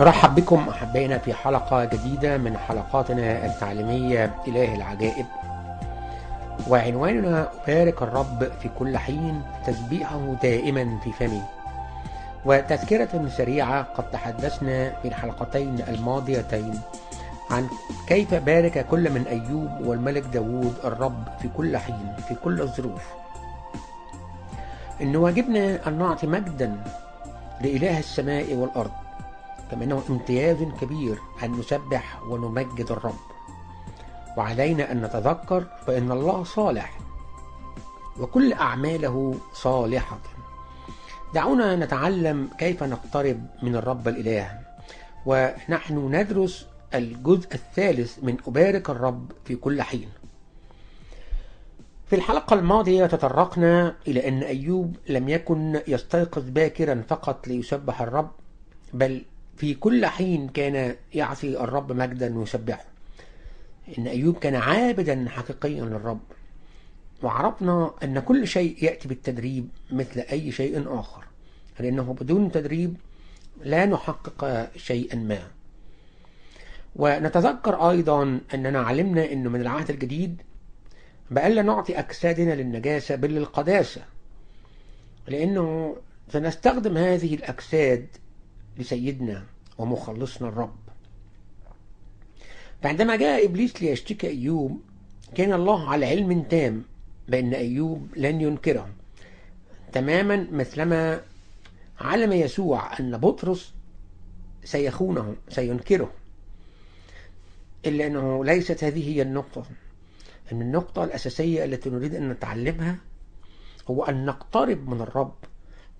نرحب 0.00 0.34
بكم 0.34 0.68
أحبائنا 0.68 1.18
في 1.18 1.34
حلقة 1.34 1.84
جديدة 1.84 2.38
من 2.38 2.58
حلقاتنا 2.58 3.46
التعليمية 3.46 4.34
إله 4.48 4.74
العجائب. 4.74 5.26
وعنواننا 6.68 7.48
أبارك 7.64 8.02
الرب 8.02 8.52
في 8.62 8.70
كل 8.78 8.98
حين 8.98 9.42
تسبيحه 9.66 10.34
دائما 10.42 10.98
في 11.04 11.12
فمي. 11.12 11.42
وتذكرة 12.44 13.28
سريعة 13.28 13.82
قد 13.82 14.10
تحدثنا 14.10 14.90
في 15.02 15.08
الحلقتين 15.08 15.80
الماضيتين 15.88 16.80
عن 17.50 17.68
كيف 18.06 18.34
بارك 18.34 18.86
كل 18.86 19.10
من 19.10 19.26
أيوب 19.26 19.86
والملك 19.86 20.22
داود 20.22 20.74
الرب 20.84 21.24
في 21.42 21.48
كل 21.56 21.76
حين 21.76 22.16
في 22.28 22.34
كل 22.34 22.60
الظروف. 22.60 23.02
إن 25.02 25.16
واجبنا 25.16 25.88
أن 25.88 25.98
نعطي 25.98 26.26
مجدا 26.26 26.76
لإله 27.60 27.98
السماء 27.98 28.54
والأرض. 28.54 29.03
كما 29.74 29.84
أنه 29.84 30.02
امتياز 30.10 30.56
كبير 30.80 31.18
أن 31.42 31.52
نسبح 31.52 32.22
ونمجد 32.22 32.90
الرب. 32.90 33.18
وعلينا 34.36 34.92
أن 34.92 35.02
نتذكر 35.02 35.66
فإن 35.86 36.12
الله 36.12 36.44
صالح 36.44 36.98
وكل 38.20 38.52
أعماله 38.52 39.34
صالحة. 39.52 40.18
دعونا 41.34 41.76
نتعلم 41.76 42.50
كيف 42.58 42.82
نقترب 42.82 43.46
من 43.62 43.76
الرب 43.76 44.08
الإله. 44.08 44.58
ونحن 45.26 46.14
ندرس 46.14 46.66
الجزء 46.94 47.54
الثالث 47.54 48.18
من 48.22 48.36
أبارك 48.46 48.90
الرب 48.90 49.32
في 49.44 49.56
كل 49.56 49.82
حين. 49.82 50.08
في 52.06 52.16
الحلقة 52.16 52.54
الماضية 52.54 53.06
تطرقنا 53.06 53.96
إلى 54.08 54.28
أن 54.28 54.42
أيوب 54.42 54.96
لم 55.08 55.28
يكن 55.28 55.80
يستيقظ 55.88 56.48
باكرا 56.48 57.02
فقط 57.08 57.48
ليسبح 57.48 58.02
الرب 58.02 58.30
بل 58.92 59.24
في 59.56 59.74
كل 59.74 60.06
حين 60.06 60.48
كان 60.48 60.96
يعطي 61.14 61.60
الرب 61.60 61.92
مجدا 61.92 62.38
ويسبحه 62.38 62.84
إن 63.98 64.06
أيوب 64.06 64.38
كان 64.38 64.54
عابدا 64.54 65.26
حقيقيا 65.28 65.84
للرب. 65.84 66.20
وعرفنا 67.22 67.90
أن 68.02 68.20
كل 68.20 68.48
شيء 68.48 68.84
يأتي 68.84 69.08
بالتدريب 69.08 69.68
مثل 69.92 70.20
أي 70.20 70.52
شيء 70.52 71.00
آخر. 71.00 71.24
لأنه 71.80 72.16
بدون 72.20 72.52
تدريب 72.52 72.96
لا 73.62 73.86
نحقق 73.86 74.70
شيئا 74.76 75.16
ما. 75.16 75.38
ونتذكر 76.96 77.90
أيضا 77.90 78.40
أننا 78.54 78.80
علمنا 78.80 79.32
أنه 79.32 79.50
من 79.50 79.60
العهد 79.60 79.90
الجديد 79.90 80.42
بألا 81.30 81.62
نعطي 81.62 81.98
أجسادنا 81.98 82.54
للنجاسة 82.54 83.14
بل 83.14 83.30
للقداسة. 83.30 84.02
لأنه 85.28 85.96
سنستخدم 86.32 86.96
هذه 86.96 87.34
الأجساد 87.34 88.06
لسيدنا 88.78 89.44
ومخلصنا 89.78 90.48
الرب. 90.48 90.76
فعندما 92.82 93.16
جاء 93.16 93.46
إبليس 93.46 93.82
ليشتكي 93.82 94.28
أيوب 94.28 94.80
كان 95.34 95.52
الله 95.52 95.88
على 95.88 96.06
علم 96.06 96.42
تام 96.42 96.82
بأن 97.28 97.54
أيوب 97.54 98.08
لن 98.16 98.40
ينكره. 98.40 98.88
تماما 99.92 100.46
مثلما 100.52 101.20
علم 102.00 102.32
يسوع 102.32 103.00
أن 103.00 103.18
بطرس 103.18 103.72
سيخونه 104.64 105.36
سينكره. 105.48 106.10
إلا 107.86 108.06
أنه 108.06 108.44
ليست 108.44 108.84
هذه 108.84 109.08
هي 109.14 109.22
النقطة. 109.22 109.64
أن 110.52 110.62
النقطة 110.62 111.04
الأساسية 111.04 111.64
التي 111.64 111.90
نريد 111.90 112.14
أن 112.14 112.28
نتعلمها 112.28 112.96
هو 113.90 114.04
أن 114.04 114.26
نقترب 114.26 114.88
من 114.88 115.00
الرب 115.00 115.34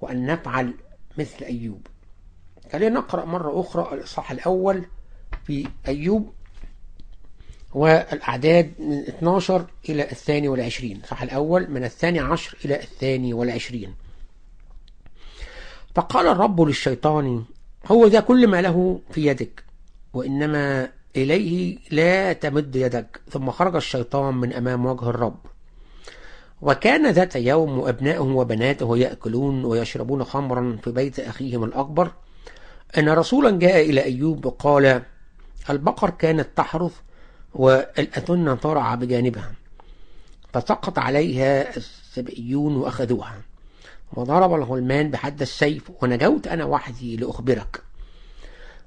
وأن 0.01 0.27
نفعل 0.27 0.75
مثل 1.19 1.45
أيوب. 1.45 1.87
خلينا 2.73 2.95
نقرأ 2.95 3.25
مرة 3.25 3.61
أخرى 3.61 3.95
الإصحاح 3.95 4.31
الأول 4.31 4.85
في 5.45 5.69
أيوب 5.89 6.33
والأعداد 7.75 8.73
من 8.79 8.99
12 8.99 9.67
إلى 9.89 10.11
الثاني 10.11 10.49
والعشرين. 10.49 10.97
الإصحاح 10.97 11.23
الأول 11.23 11.71
من 11.71 11.85
الثاني 11.85 12.21
عشر 12.21 12.57
إلى 12.65 12.83
الثاني 12.83 13.35
والعشرين. 13.35 13.95
فقال 15.95 16.27
الرب 16.27 16.61
للشيطان 16.61 17.45
هو 17.87 18.07
ذا 18.07 18.21
كل 18.21 18.47
ما 18.47 18.63
له 18.63 19.01
في 19.11 19.27
يدك 19.27 19.65
وإنما 20.13 20.89
إليه 21.17 21.79
لا 21.91 22.33
تمد 22.33 22.77
يدك. 22.77 23.21
ثم 23.31 23.51
خرج 23.51 23.77
الشيطان 23.77 24.35
من 24.35 24.53
أمام 24.53 24.87
وجه 24.87 25.11
الرب. 25.11 25.37
وكان 26.63 27.11
ذات 27.11 27.37
يوم 27.37 27.79
وأبناؤه 27.79 28.37
وبناته 28.37 28.99
يأكلون 28.99 29.65
ويشربون 29.65 30.25
خمرا 30.25 30.79
في 30.85 30.91
بيت 30.93 31.21
أخيهم 31.21 31.65
الأكبر 31.65 32.11
أن 32.99 33.09
رسولا 33.09 33.51
جاء 33.51 33.91
إلى 33.91 34.05
أيوب 34.05 34.47
وقال 34.47 35.03
البقر 35.71 36.11
كانت 36.11 36.49
تحرث 36.57 36.93
والأتن 37.55 38.61
ترعى 38.61 38.97
بجانبها 38.97 39.53
فسقط 40.53 40.99
عليها 40.99 41.77
السبئيون 41.77 42.77
وأخذوها. 42.77 43.41
وضرب 44.13 44.55
الغلمان 44.55 45.11
بحد 45.11 45.41
السيف 45.41 45.91
ونجوت 46.03 46.47
أنا 46.47 46.65
وحدي 46.65 47.17
لأخبرك. 47.17 47.83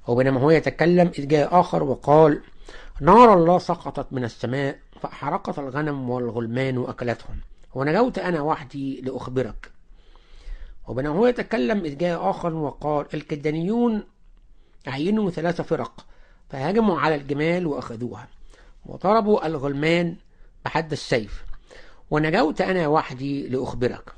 وبينما 0.06 0.40
هو 0.40 0.50
يتكلم 0.50 1.10
إذ 1.18 1.28
جاء 1.28 1.60
آخر 1.60 1.82
وقال 1.82 2.40
نار 3.00 3.34
الله 3.34 3.58
سقطت 3.58 4.06
من 4.12 4.24
السماء 4.24 4.78
فأحرقت 5.02 5.58
الغنم 5.58 6.10
والغلمان 6.10 6.78
وأكلتهم 6.78 7.36
ونجوت 7.74 8.18
أنا 8.18 8.40
وحدي 8.40 9.00
لأخبرك. 9.00 9.77
وبينما 10.88 11.14
هو 11.14 11.26
يتكلم 11.26 11.84
إذ 11.84 11.98
جاء 11.98 12.30
آخر 12.30 12.54
وقال 12.54 13.06
الكدانيون 13.14 14.02
عينوا 14.86 15.30
ثلاث 15.30 15.60
فرق 15.60 16.06
فهاجموا 16.48 17.00
على 17.00 17.14
الجمال 17.14 17.66
وأخذوها 17.66 18.28
وضربوا 18.86 19.46
الغلمان 19.46 20.16
بحد 20.64 20.92
السيف 20.92 21.44
ونجوت 22.10 22.60
أنا 22.60 22.86
وحدي 22.86 23.48
لأخبرك. 23.48 24.12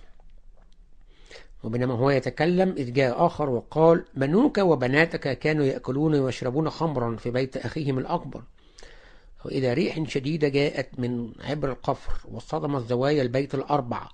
وبينما 1.64 1.94
هو 1.94 2.10
يتكلم 2.10 2.74
إذ 2.76 2.92
جاء 2.92 3.26
آخر 3.26 3.50
وقال 3.50 4.04
بنوك 4.14 4.58
وبناتك 4.58 5.38
كانوا 5.38 5.64
يأكلون 5.64 6.14
ويشربون 6.14 6.70
خمرا 6.70 7.16
في 7.16 7.30
بيت 7.30 7.56
أخيهم 7.56 7.98
الأكبر. 7.98 8.42
وإذا 9.44 9.74
ريح 9.74 10.08
شديدة 10.08 10.48
جاءت 10.48 10.98
من 10.98 11.32
عبر 11.40 11.70
القفر 11.70 12.12
وصدمت 12.32 12.86
زوايا 12.86 13.22
البيت 13.22 13.54
الأربع 13.54 14.08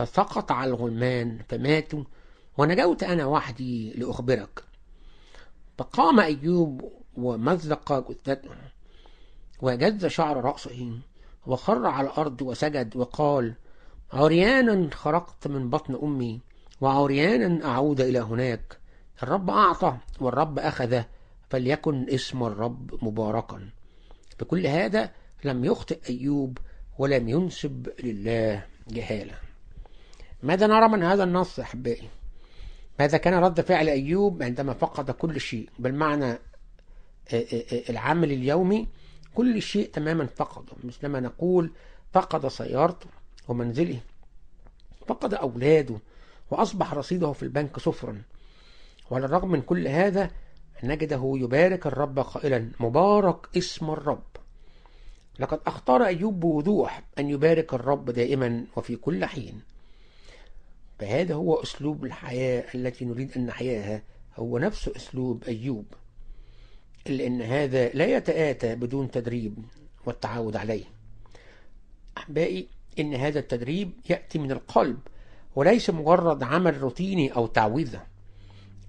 فسقط 0.00 0.52
على 0.52 0.70
الغلمان 0.70 1.38
فماتوا. 1.48 2.04
ونجوت 2.58 3.02
أنا 3.02 3.26
وحدي 3.26 3.92
لأخبرك. 3.92 4.64
فقام 5.78 6.20
أيوب 6.20 6.92
ومزق 7.16 8.10
جثته 8.10 8.50
وجز 9.62 10.06
شعر 10.06 10.44
رأسه 10.44 10.98
وخر 11.46 11.86
على 11.86 12.06
الأرض 12.06 12.42
وسجد 12.42 12.96
وقال 12.96 13.54
عريانا 14.12 14.90
خرقت 14.94 15.46
من 15.46 15.70
بطن 15.70 15.98
أمي 16.02 16.40
وعريانا 16.80 17.64
أعود 17.64 18.00
إلى 18.00 18.18
هناك. 18.18 18.78
الرب 19.22 19.50
أعطى 19.50 19.96
والرب 20.20 20.58
أخذ 20.58 21.02
فليكن 21.50 22.06
اسم 22.10 22.42
الرب 22.42 23.04
مباركا. 23.04 23.68
بكل 24.40 24.66
هذا 24.66 25.10
لم 25.44 25.64
يخطئ 25.64 26.08
أيوب 26.10 26.58
ولم 26.98 27.28
ينسب 27.28 27.88
لله 28.02 28.66
جهالة. 28.88 29.49
ماذا 30.42 30.66
نرى 30.66 30.88
من 30.88 31.02
هذا 31.02 31.24
النص 31.24 31.60
أحبائي؟ 31.60 32.08
ماذا 33.00 33.18
كان 33.18 33.34
رد 33.34 33.60
فعل 33.60 33.88
أيوب 33.88 34.42
عندما 34.42 34.72
فقد 34.72 35.10
كل 35.10 35.40
شيء؟ 35.40 35.68
بالمعنى 35.78 36.38
العمل 37.90 38.32
اليومي 38.32 38.88
كل 39.34 39.62
شيء 39.62 39.90
تماما 39.90 40.26
فقده. 40.26 40.72
مثلما 40.84 41.20
نقول 41.20 41.72
فقد 42.12 42.48
سيارته 42.48 43.06
ومنزله. 43.48 44.00
فقد 45.06 45.34
أولاده 45.34 45.98
وأصبح 46.50 46.94
رصيده 46.94 47.32
في 47.32 47.42
البنك 47.42 47.78
صفرا. 47.78 48.22
وعلى 49.10 49.26
الرغم 49.26 49.50
من 49.50 49.62
كل 49.62 49.88
هذا 49.88 50.30
نجده 50.84 51.32
يبارك 51.36 51.86
الرب 51.86 52.18
قائلا 52.18 52.70
مبارك 52.80 53.56
اسم 53.56 53.90
الرب. 53.90 54.22
لقد 55.38 55.60
اختار 55.66 56.04
أيوب 56.04 56.40
بوضوح 56.40 57.02
أن 57.18 57.30
يبارك 57.30 57.74
الرب 57.74 58.10
دائما 58.10 58.66
وفي 58.76 58.96
كل 58.96 59.24
حين. 59.24 59.69
فهذا 61.00 61.34
هو 61.34 61.54
أسلوب 61.54 62.04
الحياة 62.04 62.64
التي 62.74 63.04
نريد 63.04 63.32
أن 63.36 63.46
نحياها. 63.46 64.02
هو 64.36 64.58
نفس 64.58 64.88
أسلوب 64.88 65.44
أيوب 65.44 65.84
إلا 67.06 67.26
أن 67.26 67.42
هذا 67.42 67.88
لا 67.88 68.16
يتآتى 68.16 68.74
بدون 68.74 69.10
تدريب 69.10 69.64
والتعود 70.06 70.56
عليه. 70.56 70.84
أحبائي 72.18 72.68
إن 72.98 73.14
هذا 73.14 73.38
التدريب 73.38 73.92
يأتي 74.10 74.38
من 74.38 74.52
القلب 74.52 74.98
وليس 75.56 75.90
مجرد 75.90 76.42
عمل 76.42 76.80
روتيني 76.80 77.36
أو 77.36 77.46
تعويذة. 77.46 78.02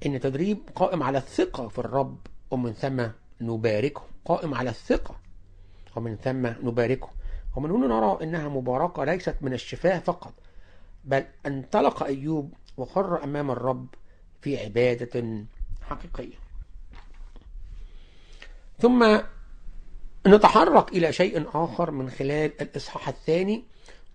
إن 0.05 0.19
تدريب 0.19 0.57
قائم 0.75 1.03
على 1.03 1.17
الثقة 1.17 1.67
في 1.67 1.79
الرب 1.79 2.17
ومن 2.51 2.73
ثم 2.73 3.07
نباركه. 3.41 4.01
قائم 4.25 4.53
على 4.53 4.69
الثقة 4.69 5.15
ومن 5.95 6.15
ثم 6.15 6.47
نباركه. 6.47 7.09
ومن 7.55 7.71
هنا 7.71 7.87
نرى 7.87 8.17
أنها 8.23 8.49
مباركة 8.49 9.03
ليست 9.03 9.35
من 9.41 9.53
الشفاه 9.53 9.99
فقط 9.99 10.33
بل 11.03 11.25
انطلق 11.45 12.03
أيوب 12.03 12.53
وخر 12.77 13.24
أمام 13.24 13.51
الرب 13.51 13.88
في 14.42 14.57
عبادة 14.57 15.45
حقيقية. 15.81 16.36
ثم 18.80 19.19
نتحرك 20.27 20.92
إلى 20.92 21.13
شيء 21.13 21.45
آخر 21.53 21.92
من 21.92 22.09
خلال 22.09 22.62
الإصحاح 22.62 23.07
الثاني 23.07 23.63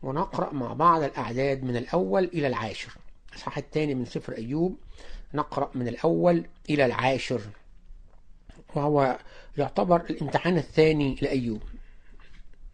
ونقرأ 0.03 0.53
مع 0.53 0.73
بعض 0.73 1.03
الأعداد 1.03 1.65
من 1.65 1.77
الأول 1.77 2.25
إلى 2.25 2.47
العاشر. 2.47 2.93
الإصحاح 3.31 3.59
الثاني 3.59 3.95
من 3.95 4.05
سفر 4.05 4.37
أيوب 4.37 4.77
نقرأ 5.35 5.71
من 5.75 5.89
الأول 5.89 6.47
إلى 6.71 6.87
العاشر 6.87 7.41
وهو 8.75 9.19
يعتبر 9.59 10.01
الامتحان 10.11 10.57
الثاني 10.57 11.17
لأيوب. 11.23 11.63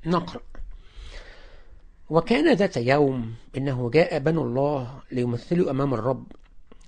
نقرأ. 0.07 0.41
وكان 2.13 2.55
ذات 2.55 2.77
يوم 2.77 3.35
إنه 3.57 3.91
جاء 3.91 4.19
بنو 4.19 4.43
الله 4.43 5.01
ليمثلوا 5.13 5.71
أمام 5.71 5.95
الرب 5.95 6.27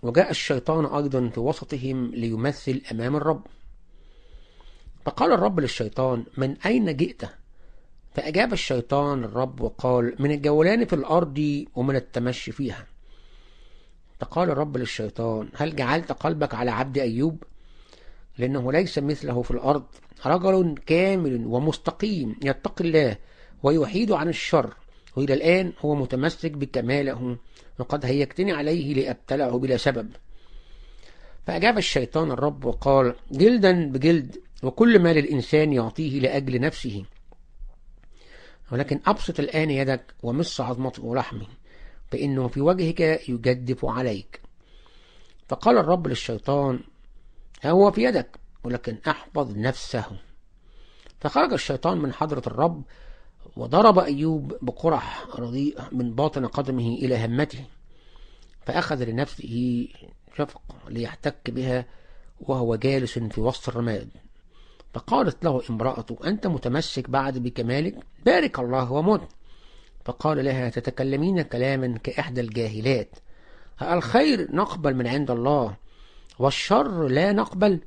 وجاء 0.02 0.30
الشيطان 0.30 0.84
أيضا 0.86 1.28
في 1.28 1.40
وسطهم 1.40 2.14
ليمثل 2.14 2.82
أمام 2.92 3.16
الرب. 3.16 3.42
فقال 5.04 5.32
الرب 5.32 5.60
للشيطان 5.60 6.24
من 6.36 6.56
أين 6.66 6.96
جئت؟ 6.96 7.22
فأجاب 8.14 8.52
الشيطان 8.52 9.24
الرب 9.24 9.60
وقال 9.60 10.14
من 10.18 10.30
الجولان 10.30 10.84
في 10.84 10.92
الأرض 10.92 11.64
ومن 11.74 11.96
التمشي 11.96 12.52
فيها. 12.52 12.86
فقال 14.20 14.50
الرب 14.50 14.76
للشيطان 14.76 15.48
هل 15.54 15.76
جعلت 15.76 16.12
قلبك 16.12 16.54
على 16.54 16.70
عبد 16.70 16.98
أيوب؟ 16.98 17.42
لأنه 18.38 18.72
ليس 18.72 18.98
مثله 18.98 19.42
في 19.42 19.50
الأرض 19.50 19.84
رجل 20.26 20.74
كامل 20.86 21.46
ومستقيم 21.46 22.36
يتقي 22.42 22.84
الله 22.84 23.16
ويحيد 23.62 24.12
عن 24.12 24.28
الشر. 24.28 24.74
وإلى 25.16 25.34
الآن 25.34 25.72
هو 25.80 25.94
متمسك 25.94 26.50
بكماله 26.50 27.36
وقد 27.78 28.06
هيجتني 28.06 28.52
عليه 28.52 28.94
لأبتلعه 28.94 29.58
بلا 29.58 29.76
سبب. 29.76 30.10
فأجاب 31.46 31.78
الشيطان 31.78 32.30
الرب 32.30 32.64
وقال 32.64 33.14
جلدا 33.30 33.92
بجلد 33.92 34.36
وكل 34.62 34.98
ما 34.98 35.12
للإنسان 35.12 35.72
يعطيه 35.72 36.20
لأجل 36.20 36.60
نفسه. 36.60 37.04
ولكن 38.72 39.00
أبسط 39.06 39.40
الآن 39.40 39.70
يدك 39.70 40.14
ومص 40.22 40.60
عظمته 40.60 41.04
ولحمه 41.04 41.46
فإنه 42.10 42.48
في 42.48 42.60
وجهك 42.60 43.00
يجدف 43.28 43.84
عليك. 43.84 44.40
فقال 45.48 45.78
الرب 45.78 46.06
للشيطان 46.06 46.80
هو 47.66 47.90
في 47.90 48.02
يدك 48.02 48.36
ولكن 48.64 48.98
أحفظ 49.08 49.56
نفسه. 49.56 50.04
فخرج 51.20 51.52
الشيطان 51.52 51.98
من 51.98 52.12
حضرة 52.12 52.42
الرب 52.46 52.82
وضرب 53.56 53.98
أيوب 53.98 54.56
بقرح 54.62 55.26
رديء 55.38 55.78
من 55.92 56.14
باطن 56.14 56.46
قدمه 56.46 56.88
إلى 56.88 57.24
همته 57.24 57.64
فأخذ 58.66 59.04
لنفسه 59.04 59.88
شفق 60.38 60.62
ليحتك 60.88 61.50
بها 61.50 61.86
وهو 62.40 62.76
جالس 62.76 63.18
في 63.18 63.40
وسط 63.40 63.68
الرماد. 63.68 64.08
فقالت 64.94 65.44
له 65.44 65.62
امرأته 65.70 66.18
أنت 66.24 66.46
متمسك 66.46 67.10
بعد 67.10 67.38
بكمالك؟ 67.38 67.94
بارك 68.26 68.58
الله 68.58 68.92
ومت 68.92 69.28
فقال 70.04 70.44
لها 70.44 70.68
تتكلمين 70.68 71.42
كلاما 71.42 71.98
كإحدى 71.98 72.40
الجاهلات؟ 72.40 73.08
الخير 73.82 74.54
نقبل 74.56 74.94
من 74.94 75.06
عند 75.06 75.30
الله 75.30 75.76
والشر 76.38 77.08
لا 77.08 77.32
نقبل. 77.32 77.80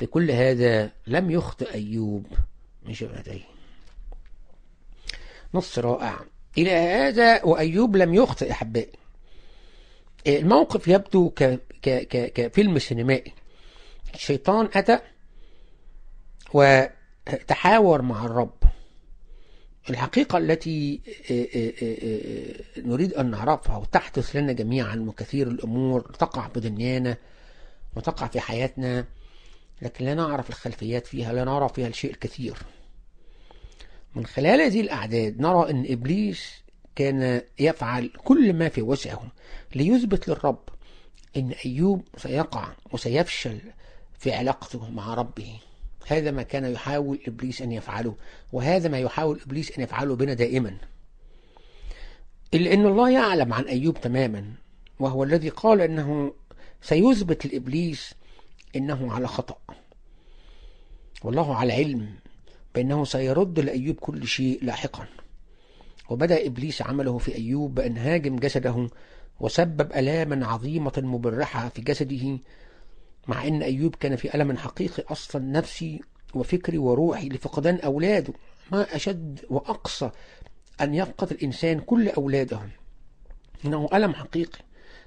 بكل 0.00 0.30
هذا 0.30 0.90
لم 1.06 1.30
يخطئ 1.30 1.74
أيوب 1.74 2.26
من 2.86 2.94
شفتيه 2.94 3.51
نص 5.54 5.78
رائع. 5.78 6.20
إلى 6.58 6.70
هذا 6.70 7.44
وأيوب 7.44 7.96
لم 7.96 8.14
يخطئ 8.14 8.50
أحبائي 8.50 8.98
الموقف 10.26 10.88
يبدو 10.88 11.30
ك... 11.30 11.44
ك... 11.82 11.88
ك... 11.88 12.32
كفيلم 12.32 12.78
سينمائي. 12.78 13.32
الشيطان 14.14 14.68
أتى 14.74 14.98
وتحاور 16.54 18.02
مع 18.02 18.24
الرب. 18.24 18.54
الحقيقة 19.90 20.38
التي 20.38 21.00
نريد 22.76 23.14
أن 23.14 23.30
نعرفها 23.30 23.76
وتحدث 23.76 24.36
لنا 24.36 24.52
جميعا 24.52 25.04
وكثير 25.08 25.48
الأمور 25.48 26.00
تقع 26.00 26.46
بدنيانا 26.46 27.16
وتقع 27.96 28.26
في 28.26 28.40
حياتنا 28.40 29.04
لكن 29.82 30.04
لا 30.04 30.14
نعرف 30.14 30.50
الخلفيات 30.50 31.06
فيها 31.06 31.32
لا 31.32 31.44
نرى 31.44 31.68
فيها 31.68 31.88
الشيء 31.88 32.10
الكثير. 32.10 32.56
من 34.14 34.26
خلال 34.26 34.60
هذه 34.60 34.80
الأعداد 34.80 35.40
نرى 35.40 35.70
أن 35.70 35.86
إبليس 35.88 36.62
كان 36.96 37.42
يفعل 37.58 38.10
كل 38.24 38.52
ما 38.52 38.68
في 38.68 38.82
وسعه 38.82 39.32
ليثبت 39.74 40.28
للرب 40.28 40.68
أن 41.36 41.54
أيوب 41.66 42.02
سيقع 42.16 42.68
وسيفشل 42.92 43.58
في 44.18 44.32
علاقته 44.32 44.90
مع 44.90 45.14
ربه. 45.14 45.58
هذا 46.06 46.30
ما 46.30 46.42
كان 46.42 46.72
يحاول 46.72 47.20
إبليس 47.26 47.62
أن 47.62 47.72
يفعله 47.72 48.16
وهذا 48.52 48.88
ما 48.88 48.98
يحاول 48.98 49.40
إبليس 49.46 49.78
أن 49.78 49.82
يفعله 49.82 50.16
بنا 50.16 50.34
دائما. 50.34 50.76
إلا 52.54 52.74
أن 52.74 52.86
الله 52.86 53.10
يعلم 53.10 53.52
عن 53.52 53.64
أيوب 53.64 54.00
تماما 54.00 54.52
وهو 55.00 55.24
الذي 55.24 55.48
قال 55.48 55.80
أنه 55.80 56.34
سيثبت 56.82 57.46
لإبليس 57.46 58.14
إنه 58.76 59.12
على 59.12 59.28
خطأ. 59.28 59.58
والله 61.22 61.56
على 61.56 61.72
علم. 61.72 62.21
بأنه 62.74 63.04
سيرد 63.04 63.60
لأيوب 63.60 63.96
كل 63.96 64.26
شيء 64.26 64.64
لاحقا. 64.64 65.06
وبدأ 66.10 66.46
إبليس 66.46 66.82
عمله 66.82 67.18
في 67.18 67.34
أيوب 67.34 67.74
بأن 67.74 67.96
هاجم 67.96 68.36
جسده 68.36 68.88
وسبب 69.40 69.92
ألاما 69.92 70.46
عظيمة 70.46 70.92
مبرحة 70.96 71.68
في 71.68 71.82
جسده 71.82 72.38
مع 73.28 73.46
أن 73.46 73.62
أيوب 73.62 73.94
كان 73.94 74.16
في 74.16 74.34
ألم 74.34 74.56
حقيقي 74.56 75.02
أصلا 75.12 75.42
نفسي 75.42 76.00
وفكري 76.34 76.78
وروحي 76.78 77.28
لفقدان 77.28 77.80
أولاده. 77.80 78.32
ما 78.72 78.96
أشد 78.96 79.40
وأقصى 79.50 80.10
أن 80.80 80.94
يفقد 80.94 81.30
الإنسان 81.30 81.80
كل 81.80 82.08
أولاده. 82.08 82.60
إنه 83.64 83.88
ألم 83.94 84.14
حقيقي. 84.14 84.58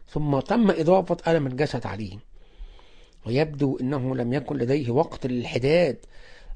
ثم 0.10 0.40
تم 0.40 0.72
إضافة 0.72 1.18
ألم 1.28 1.48
الجسد 1.48 1.86
عليه. 1.86 2.18
ويبدو 3.26 3.78
أنه 3.78 4.16
لم 4.16 4.34
يكن 4.34 4.58
لديه 4.58 4.92
وقت 4.92 5.26
للحداد 5.28 5.98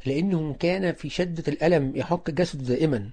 لأنه 0.05 0.53
كان 0.53 0.93
في 0.93 1.09
شدة 1.09 1.43
الألم 1.47 1.95
يحك 1.95 2.31
جسده 2.31 2.63
دائما. 2.63 3.09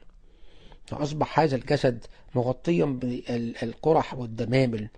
فأصبح 0.86 1.40
هذا 1.40 1.56
الجسد 1.56 2.04
مغطيا 2.34 2.84
بالقرح 2.84 4.14
والدمامل 4.14 4.88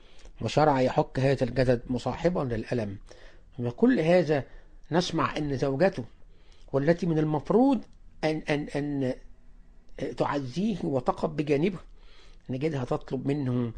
وشرع 0.40 0.80
يحك 0.80 1.18
هذا 1.18 1.44
الجسد 1.44 1.82
مصاحبا 1.90 2.40
للألم. 2.40 2.98
وكل 3.58 4.00
هذا 4.00 4.44
نسمع 4.92 5.36
أن 5.36 5.56
زوجته 5.56 6.04
والتي 6.72 7.06
من 7.06 7.18
المفروض 7.18 7.80
أن, 8.24 8.42
أن, 8.50 8.66
أن 8.76 9.14
تعزيه 10.16 10.76
وتقف 10.84 11.28
بجانبه 11.30 11.78
نجدها 12.50 12.84
تطلب 12.84 13.26
منه 13.26 13.72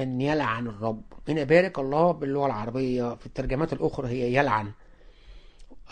أن 0.00 0.20
يلعن 0.20 0.66
الرب. 0.66 1.02
هنا 1.28 1.44
بارك 1.44 1.78
الله 1.78 2.12
باللغة 2.12 2.46
العربية 2.46 3.14
في 3.14 3.26
الترجمات 3.26 3.72
الأخرى 3.72 4.08
هي 4.08 4.34
يلعن. 4.34 4.72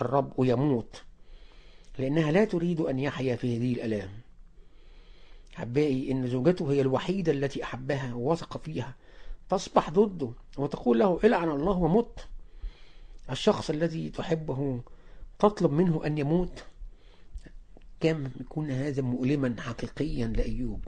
الرب 0.00 0.32
ويموت 0.36 1.02
لأنها 1.98 2.32
لا 2.32 2.44
تريد 2.44 2.80
أن 2.80 2.98
يحيا 2.98 3.36
في 3.36 3.56
هذه 3.56 3.72
الألام. 3.72 4.10
أحبائي 5.58 6.12
إن 6.12 6.28
زوجته 6.28 6.72
هي 6.72 6.80
الوحيدة 6.80 7.32
التي 7.32 7.64
أحبها 7.64 8.14
ووثق 8.14 8.56
فيها. 8.56 8.94
تصبح 9.50 9.90
ضده 9.90 10.32
وتقول 10.58 10.98
له 10.98 11.20
إلعن 11.24 11.50
الله 11.50 11.76
ومت. 11.78 12.28
الشخص 13.30 13.70
الذي 13.70 14.10
تحبه 14.10 14.80
تطلب 15.38 15.72
منه 15.72 16.06
أن 16.06 16.18
يموت. 16.18 16.64
كم 18.00 18.30
يكون 18.40 18.70
هذا 18.70 19.02
مؤلما 19.02 19.56
حقيقيا 19.60 20.26
لأيوب؟ 20.26 20.84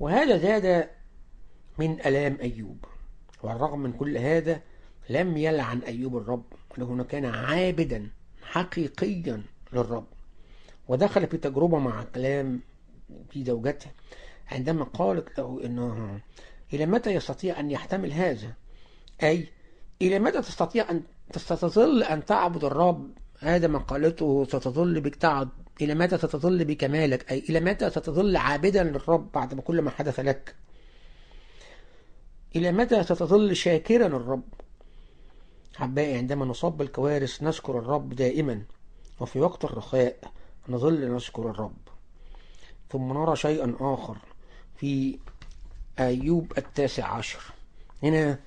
وهذا 0.00 0.38
زاد 0.38 0.90
من 1.78 2.00
ألام 2.00 2.38
أيوب. 2.40 2.84
والرغم 3.42 3.80
من 3.80 3.92
كل 3.92 4.18
هذا 4.18 4.62
لم 5.10 5.36
يلعن 5.36 5.78
أيوب 5.78 6.16
الرب. 6.16 6.52
لأنه 6.78 7.04
كان 7.04 7.24
عابدا 7.24 8.10
حقيقيا 8.50 9.42
للرب. 9.72 10.06
ودخل 10.88 11.26
في 11.26 11.36
تجربة 11.36 11.78
مع 11.78 12.04
كلام 12.14 12.60
في 13.30 13.44
زوجته 13.44 13.90
عندما 14.50 14.84
قالت 14.84 15.38
له 15.38 15.60
إنه 15.64 16.20
إلى 16.72 16.86
متى 16.86 17.10
يستطيع 17.10 17.60
أن 17.60 17.70
يحتمل 17.70 18.12
هذا؟ 18.12 18.52
أي 19.22 19.48
إلى 20.02 20.18
متى 20.18 20.40
تستطيع 20.40 20.90
أن 20.90 21.02
تستظل 21.32 22.02
أن 22.02 22.24
تعبد 22.24 22.64
الرب؟ 22.64 23.10
هذا 23.38 23.66
ما 23.66 23.78
قالته 23.78 24.44
ستظل 24.44 25.00
بك 25.00 25.14
تعد 25.14 25.48
إلى 25.80 25.94
متى 25.94 26.18
ستظل 26.18 26.64
بكمالك 26.64 27.32
أي 27.32 27.38
إلى 27.38 27.60
متى 27.60 27.90
ستظل 27.90 28.36
عابدا 28.36 28.84
للرب 28.84 29.32
بعد 29.32 29.60
كل 29.60 29.80
ما 29.80 29.90
حدث 29.90 30.20
لك؟ 30.20 30.54
إلى 32.56 32.72
متى 32.72 33.02
ستظل 33.02 33.56
شاكرا 33.56 34.06
الرب 34.06 34.48
حبائي 35.78 36.16
عندما 36.16 36.44
نصاب 36.44 36.76
بالكوارث 36.76 37.42
نشكر 37.42 37.78
الرب 37.78 38.14
دائما 38.14 38.62
وفي 39.20 39.40
وقت 39.40 39.64
الرخاء 39.64 40.16
نظل 40.68 41.14
نشكر 41.14 41.50
الرب. 41.50 41.76
ثم 42.92 43.12
نرى 43.12 43.36
شيئا 43.36 43.76
آخر 43.80 44.16
في 44.76 45.18
أيوب 45.98 46.52
التاسع 46.58 47.06
عشر. 47.06 47.40
هنا 48.02 48.38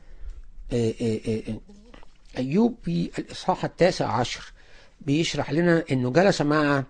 أيوب 2.37 2.75
في 2.83 3.11
الإصحاح 3.19 3.65
التاسع 3.65 4.11
عشر 4.11 4.53
بيشرح 5.01 5.51
لنا 5.51 5.83
إنه 5.91 6.11
جلس 6.11 6.41
مع 6.41 6.83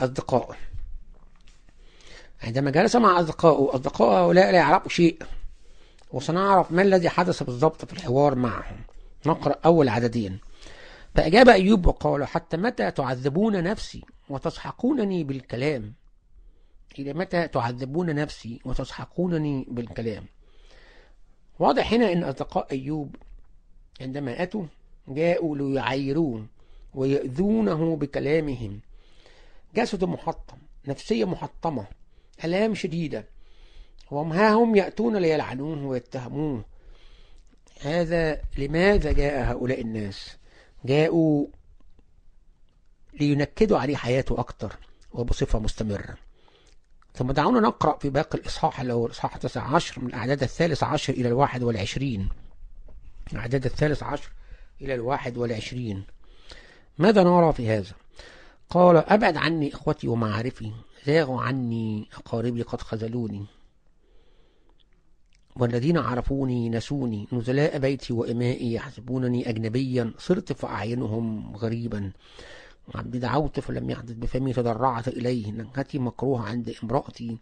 أصدقائه. 0.00 0.56
عندما 2.42 2.70
جلس 2.70 2.96
مع 2.96 3.20
أصدقائه 3.20 3.74
اصدقائه 3.74 4.24
هؤلاء 4.24 4.50
لا 4.50 4.58
يعرفوا 4.58 4.90
شيء 4.90 5.22
وسنعرف 6.12 6.72
ما 6.72 6.82
الذي 6.82 7.08
حدث 7.08 7.42
بالضبط 7.42 7.84
في 7.84 7.92
الحوار 7.92 8.34
معهم. 8.34 8.80
نقرأ 9.26 9.56
أول 9.64 9.88
عددين. 9.88 10.38
فأجاب 11.14 11.48
أيوب 11.48 11.86
وقال 11.86 12.24
حتى 12.24 12.56
متى 12.56 12.90
تعذبون 12.90 13.62
نفسي 13.62 14.04
وتسحقونني 14.28 15.24
بالكلام؟ 15.24 15.94
إلى 16.98 17.12
متى 17.12 17.48
تعذبون 17.48 18.14
نفسي 18.14 18.60
وتسحقونني 18.64 19.66
بالكلام؟ 19.68 20.24
واضح 21.58 21.92
هنا 21.92 22.12
أن 22.12 22.24
أصدقاء 22.24 22.72
أيوب 22.72 23.16
عندما 24.00 24.42
أتوا 24.42 24.64
جاءوا 25.08 25.56
ليعيروه 25.56 26.46
ويؤذونه 26.94 27.96
بكلامهم. 27.96 28.80
جسد 29.74 30.04
محطم 30.04 30.56
نفسية 30.88 31.24
محطمة 31.24 31.86
ألام 32.44 32.74
شديدة 32.74 33.24
وهم 34.10 34.32
ها 34.32 34.52
هم 34.52 34.76
يأتون 34.76 35.16
ليلعنوه 35.16 35.86
ويتهموه. 35.86 36.64
هذا 37.80 38.40
لماذا 38.58 39.12
جاء 39.12 39.52
هؤلاء 39.52 39.80
الناس؟ 39.80 40.36
جاءوا 40.84 41.46
لينكدوا 43.20 43.78
عليه 43.78 43.96
حياته 43.96 44.40
أكتر 44.40 44.76
وبصفة 45.12 45.58
مستمرة. 45.58 46.16
ثم 47.14 47.32
دعونا 47.32 47.60
نقرأ 47.60 47.98
في 47.98 48.10
باقي 48.10 48.38
الإصحاح 48.38 48.80
اللي 48.80 48.92
هو 48.92 49.06
الإصحاح 49.06 49.36
19 49.36 50.00
من 50.00 50.06
الأعداد 50.06 50.42
الثالث 50.42 50.82
عشر 50.82 51.12
إلى 51.12 51.28
الواحد 51.28 51.62
والعشرين. 51.62 52.28
الأعداد 53.32 53.64
الثالث 53.64 54.02
عشر 54.02 54.30
إلى 54.80 54.94
الواحد 54.94 55.38
والعشرين. 55.38 56.04
ماذا 56.98 57.22
نرى 57.22 57.52
في 57.52 57.70
هذا؟ 57.70 57.92
قال 58.70 58.96
أبعد 58.96 59.36
عني 59.36 59.74
إخوتي 59.74 60.08
ومعارفي 60.08 60.72
زاغوا 61.06 61.42
عني 61.42 62.08
أقاربي 62.14 62.62
قد 62.62 62.80
خذلوني. 62.80 63.46
والذين 65.56 65.98
عرفوني 65.98 66.68
نسوني 66.68 67.28
نزلاء 67.32 67.78
بيتي 67.78 68.12
وإمائي 68.12 68.72
يحسبونني 68.72 69.48
أجنبيا 69.48 70.12
صرت 70.18 70.52
في 70.52 70.66
أعينهم 70.66 71.56
غريبا. 71.56 72.12
عبدي 72.94 73.18
دعوت 73.18 73.60
فلم 73.60 73.90
يحدث 73.90 74.12
بفمي 74.14 74.52
تضرعت 74.52 75.08
إليه. 75.08 75.52
نكهتي 75.52 75.98
مكروهة 75.98 76.42
عند 76.42 76.74
امرأتي. 76.84 77.38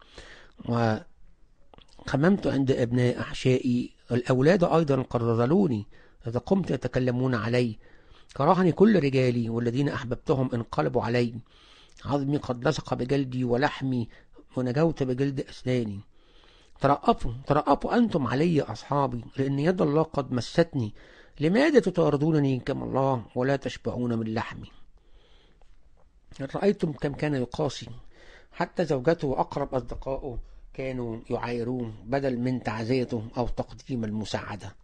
وخممت 0.69 2.47
عند 2.47 2.71
أبناء 2.71 3.21
أحشائي 3.21 3.91
الأولاد 4.13 4.65
أيضا 4.65 5.03
قد 5.03 5.23
رذلوني. 5.23 5.87
إذا 6.27 6.39
قمت 6.39 6.71
يتكلمون 6.71 7.35
علي. 7.35 7.79
كرهني 8.37 8.73
كل 8.73 9.03
رجالي 9.03 9.49
والذين 9.49 9.89
أحببتهم 9.89 10.51
انقلبوا 10.55 11.03
علي. 11.03 11.35
عظمي 12.05 12.37
قد 12.37 12.69
لصق 12.69 12.95
بجلدي 12.95 13.45
ولحمي 13.45 14.09
ونجوت 14.57 15.03
بجلد 15.03 15.41
أسناني. 15.41 16.01
ترأفوا 16.81 17.33
ترأفوا 17.47 17.97
أنتم 17.97 18.27
علي 18.27 18.63
أصحابي 18.63 19.25
لأن 19.37 19.59
يد 19.59 19.83
الله 19.83 20.03
قد 20.03 20.33
مستني. 20.33 20.95
لماذا 21.41 21.81
تطاردونني 21.81 22.59
كما 22.59 22.85
الله 22.85 23.25
ولا 23.35 23.57
تشبعون 23.57 24.19
من 24.19 24.35
لحمي؟ 24.35 24.71
رأيتم 26.55 26.93
كم 26.93 27.13
كان 27.13 27.35
يقاسي. 27.35 27.89
حتى 28.53 28.85
زوجته 28.85 29.29
وأقرب 29.29 29.75
أصدقائه 29.75 30.39
كانوا 30.75 31.21
يعايرون 31.31 31.95
بدل 32.05 32.39
من 32.39 32.63
تعزيته 32.63 33.23
أو 33.37 33.49
تقديم 33.49 34.05
المساعدة. 34.05 34.75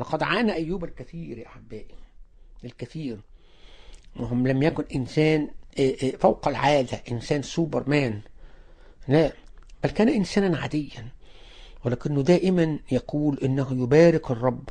لقد 0.00 0.22
عانى 0.22 0.52
أيوب 0.52 0.84
الكثير 0.84 1.38
يا 1.38 1.46
أحبائي 1.46 1.94
الكثير. 2.64 3.20
وهم 4.16 4.46
لم 4.46 4.62
يكن 4.62 4.84
إنسان 4.94 5.48
فوق 6.18 6.48
العادة 6.48 7.02
إنسان 7.10 7.42
سوبرمان. 7.42 8.20
لا 9.08 9.32
بل 9.84 9.90
كان 9.90 10.08
إنسانا 10.08 10.58
عاديا 10.58 11.08
ولكنه 11.84 12.22
دائما 12.22 12.78
يقول 12.92 13.38
إنه 13.44 13.82
يبارك 13.82 14.30
الرب 14.30 14.68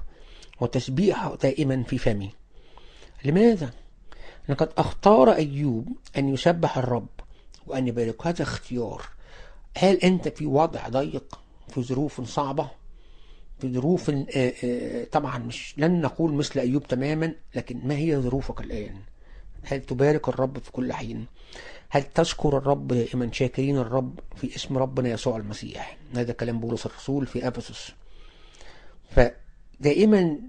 وتسبيحه 0.62 1.36
دائما 1.36 1.84
في 1.84 1.98
فمه. 1.98 2.30
لماذا؟ 3.26 3.74
لقد 4.50 4.70
أختار 4.78 5.32
أيوب 5.32 5.88
أن 6.18 6.30
يسبح 6.30 6.78
الرب 6.78 7.08
وأن 7.68 7.88
يبارك. 7.88 8.28
هذا 8.28 8.44
اختيار. 8.44 9.02
هل 9.78 9.96
أنت 9.96 10.28
في 10.28 10.46
وضع 10.46 10.88
ضيق 10.88 11.40
في 11.70 11.84
ظروف 11.84 12.22
صعبة 12.22 12.70
في 13.60 13.74
ظروف 13.74 14.12
طبعا 15.12 15.38
مش 15.38 15.74
لن 15.78 16.02
نقول 16.02 16.34
مثل 16.34 16.60
أيوب 16.60 16.88
تماما 16.88 17.36
لكن 17.56 17.82
ما 17.84 17.98
هي 17.98 18.18
ظروفك 18.18 18.62
الآن؟ 18.62 18.96
هل 19.64 19.82
تبارك 19.82 20.30
الرب 20.30 20.60
في 20.60 20.72
كل 20.72 20.94
حين؟ 20.94 21.26
هل 21.96 22.04
تشكر 22.04 22.58
الرب 22.58 22.88
دائما 22.88 23.32
شاكرين 23.32 23.78
الرب 23.78 24.20
في 24.36 24.56
اسم 24.56 24.78
ربنا 24.78 25.10
يسوع 25.10 25.38
المسيح؟ 25.38 25.98
هذا 26.16 26.34
كلام 26.34 26.60
بولس 26.60 26.86
الرسول 26.86 27.28
في 27.28 27.48
أفسس. 27.48 27.92
فدائما 29.10 30.40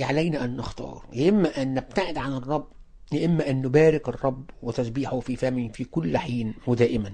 علينا 0.00 0.44
أن 0.44 0.56
نختار 0.56 1.06
يا 1.12 1.28
إما 1.28 1.62
أن 1.62 1.74
نبتعد 1.74 2.18
عن 2.18 2.32
الرب 2.32 2.68
يا 3.12 3.26
إما 3.26 3.50
أن 3.50 3.62
نبارك 3.62 4.08
الرب 4.08 4.50
وتسبيحه 4.62 5.20
في 5.20 5.36
فمه 5.36 5.68
في 5.68 5.84
كل 5.84 6.18
حين 6.18 6.54
ودائما 6.66 7.12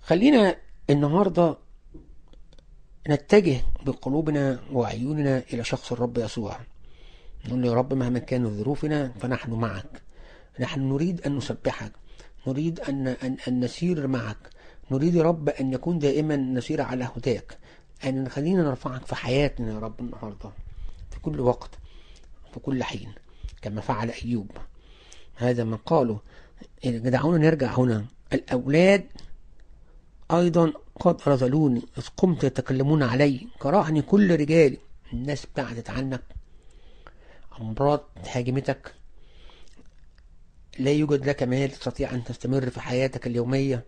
خلينا 0.00 0.56
النهاردة 0.90 1.58
نتجه 3.08 3.60
بقلوبنا 3.86 4.60
وعيوننا 4.72 5.42
إلى 5.52 5.64
شخص 5.64 5.92
الرب 5.92 6.18
يسوع. 6.18 6.60
نقول 7.46 7.64
يا 7.64 7.72
رب 7.72 7.94
مهما 7.94 8.18
كانت 8.18 8.46
ظروفنا 8.46 9.12
فنحن 9.20 9.52
معك. 9.52 10.09
نحن 10.60 10.80
نريد 10.88 11.20
أن 11.20 11.36
نسبحك 11.36 11.92
نريد 12.46 12.80
أن, 12.80 13.08
أن, 13.08 13.36
أن 13.48 13.60
نسير 13.60 14.06
معك 14.06 14.36
نريد 14.90 15.14
يا 15.14 15.22
رب 15.22 15.48
أن 15.48 15.72
يكون 15.72 15.98
دائما 15.98 16.36
نسير 16.36 16.82
على 16.82 17.10
هداك. 17.16 17.58
أن 18.04 18.28
خلينا 18.28 18.62
نرفعك 18.62 19.06
في 19.06 19.14
حياتنا 19.14 19.72
يا 19.72 19.78
رب 19.78 20.00
النهاردة 20.00 20.50
في 21.10 21.20
كل 21.22 21.40
وقت 21.40 21.70
في 22.52 22.60
كل 22.60 22.82
حين 22.84 23.12
كما 23.62 23.80
فعل 23.80 24.10
أيوب. 24.24 24.50
هذا 25.36 25.64
ما 25.64 25.76
قاله 25.76 26.20
دعونا 26.84 27.38
نرجع 27.38 27.78
هنا. 27.78 28.04
الأولاد 28.32 29.04
أيضا 30.30 30.72
قد 31.00 31.20
رذلوني 31.26 31.82
إذ 31.98 32.06
قمت 32.16 32.44
يتكلمون 32.44 33.02
علي. 33.02 33.46
كرهني 33.58 34.02
كل 34.02 34.40
رجالي. 34.40 34.78
الناس 35.12 35.44
ابتعدت 35.44 35.90
عنك 35.90 36.22
أمراض 37.60 38.04
هاجمتك 38.26 38.99
لا 40.78 40.90
يوجد 40.90 41.28
لك 41.28 41.42
مال 41.42 41.70
تستطيع 41.70 42.10
أن 42.10 42.24
تستمر 42.24 42.70
في 42.70 42.80
حياتك 42.80 43.26
اليومية. 43.26 43.84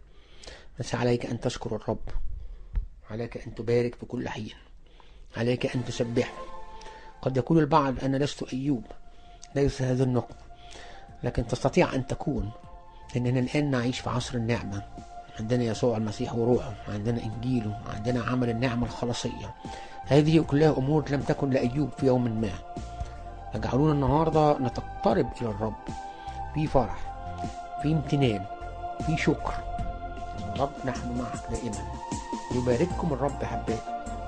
بس 0.79 0.95
عليك 0.95 1.27
أن 1.27 1.41
تشكر 1.41 1.77
الرب. 1.77 2.09
عليك 3.11 3.47
أن 3.47 3.55
تبارك 3.55 3.95
في 3.95 4.07
كل 4.07 4.29
حين. 4.29 4.55
عليك 5.37 5.77
أن 5.77 5.85
تسبحه 5.85 6.33
قد 7.23 7.37
يقول 7.37 7.59
البعض 7.59 8.05
أنا 8.05 8.17
لست 8.17 8.53
أيوب. 8.53 8.85
ليس 9.55 9.83
هذا 9.83 10.05
النقط 10.05 10.37
لكن 11.23 11.47
تستطيع 11.47 11.95
أن 11.95 12.07
تكون. 12.07 12.51
لأننا 13.15 13.41
الآن 13.41 13.71
نعيش 13.71 14.01
في 14.01 14.11
عصر 14.11 14.35
النعمة. 14.35 14.83
عندنا 15.41 15.65
يسوع 15.65 15.97
المسيح 15.97 16.35
وروحه. 16.35 16.75
عندنا 16.89 17.23
إنجيله. 17.23 17.81
عندنا 17.87 18.25
عمل 18.25 18.51
النعمة 18.51 18.87
الخلاصية. 18.87 19.55
هذه 20.07 20.41
كلها 20.41 20.79
أمور 20.79 21.11
لم 21.11 21.21
تكن 21.21 21.51
لأيوب 21.51 21.91
في 21.91 22.07
يوم 22.07 22.41
ما. 22.41 22.53
فجعلونا 23.55 23.93
النهاردة 23.93 24.59
نتقرب 24.59 25.33
إلى 25.41 25.51
الرب. 25.51 25.89
في 26.55 26.67
فرح 26.67 26.97
في 27.83 27.93
امتنان 27.93 28.45
في 29.07 29.17
شكر. 29.17 29.55
الرب 30.55 30.71
نحن 30.85 31.19
معك 31.19 31.51
دائما. 31.51 31.79
يبارككم 32.55 33.13
الرب 33.13 33.45
حباك 33.45 33.83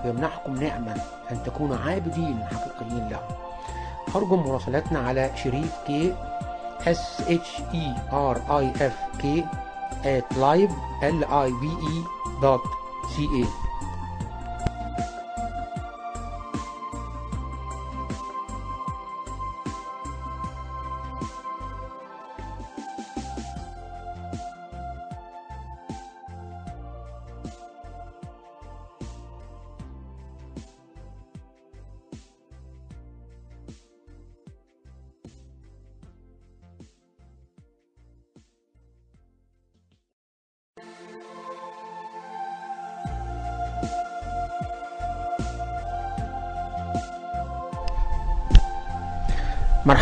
ويمنحكم 0.04 0.54
نعمة 0.54 0.96
أن 1.30 1.42
تكونوا 1.42 1.76
عابدين 1.76 2.44
حقيقيين 2.44 3.08
له. 3.08 3.20
أرجو 4.16 4.36
مراسلاتنا 4.36 4.98
على 4.98 5.30
شريف 5.42 5.72
كي 5.86 6.14
S 6.84 7.22
H 7.28 7.62
E 7.72 7.86
R 8.12 8.36
I 8.48 8.64
F 8.78 8.96
K 9.22 9.24
at 10.04 10.28
live 10.36 10.72
L 11.02 11.20
I 11.24 11.48
V 11.60 11.64
E 11.92 11.96
dot 12.42 12.64
C 13.12 13.14
A. 13.42 13.63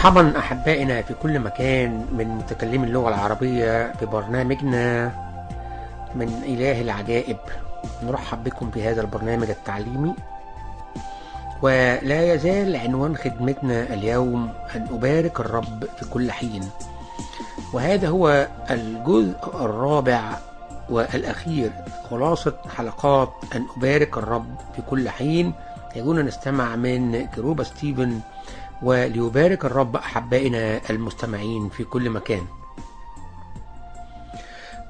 مرحبا 0.03 0.39
أحبائنا 0.39 1.03
في 1.03 1.15
كل 1.15 1.39
مكان 1.39 2.07
من 2.13 2.29
متكلمي 2.29 2.87
اللغة 2.87 3.09
العربية 3.09 3.93
في 3.93 4.07
برنامجنا 4.07 5.13
من 6.15 6.43
إله 6.45 6.81
العجائب. 6.81 7.37
نرحب 8.03 8.45
بكم 8.45 8.71
في 8.71 8.89
هذا 8.89 9.01
البرنامج 9.01 9.51
التعليمي. 9.51 10.15
ولا 11.63 12.35
يزال 12.35 12.77
عنوان 12.77 13.17
خدمتنا 13.17 13.83
اليوم 13.83 14.53
أن 14.77 14.87
أبارك 14.93 15.41
الرب 15.41 15.85
في 15.99 16.05
كل 16.11 16.33
حين. 16.33 16.71
وهذا 17.73 18.09
هو 18.09 18.49
الجزء 18.71 19.37
الرابع 19.55 20.33
والأخير 20.91 21.71
خلاصة 22.11 22.55
حلقات 22.77 23.33
أن 23.55 23.67
أبارك 23.77 24.19
الرب 24.19 24.55
في 24.77 24.83
كل 24.91 25.09
حين. 25.09 25.53
يجونا 25.97 26.23
نستمع 26.23 26.77
من 26.77 27.27
كروبا 27.27 27.65
ستيفن 27.65 28.21
وليبارك 28.83 29.65
الرب 29.65 29.97
أحبائنا 29.97 30.91
المستمعين 30.91 31.69
في 31.69 31.85
كل 31.85 32.11
مكان. 32.11 32.47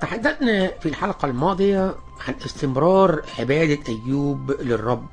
تحدثنا 0.01 0.69
في 0.81 0.89
الحلقة 0.89 1.27
الماضية 1.29 1.95
عن 2.29 2.35
استمرار 2.47 3.23
عبادة 3.39 3.79
أيوب 3.89 4.51
للرب 4.51 5.07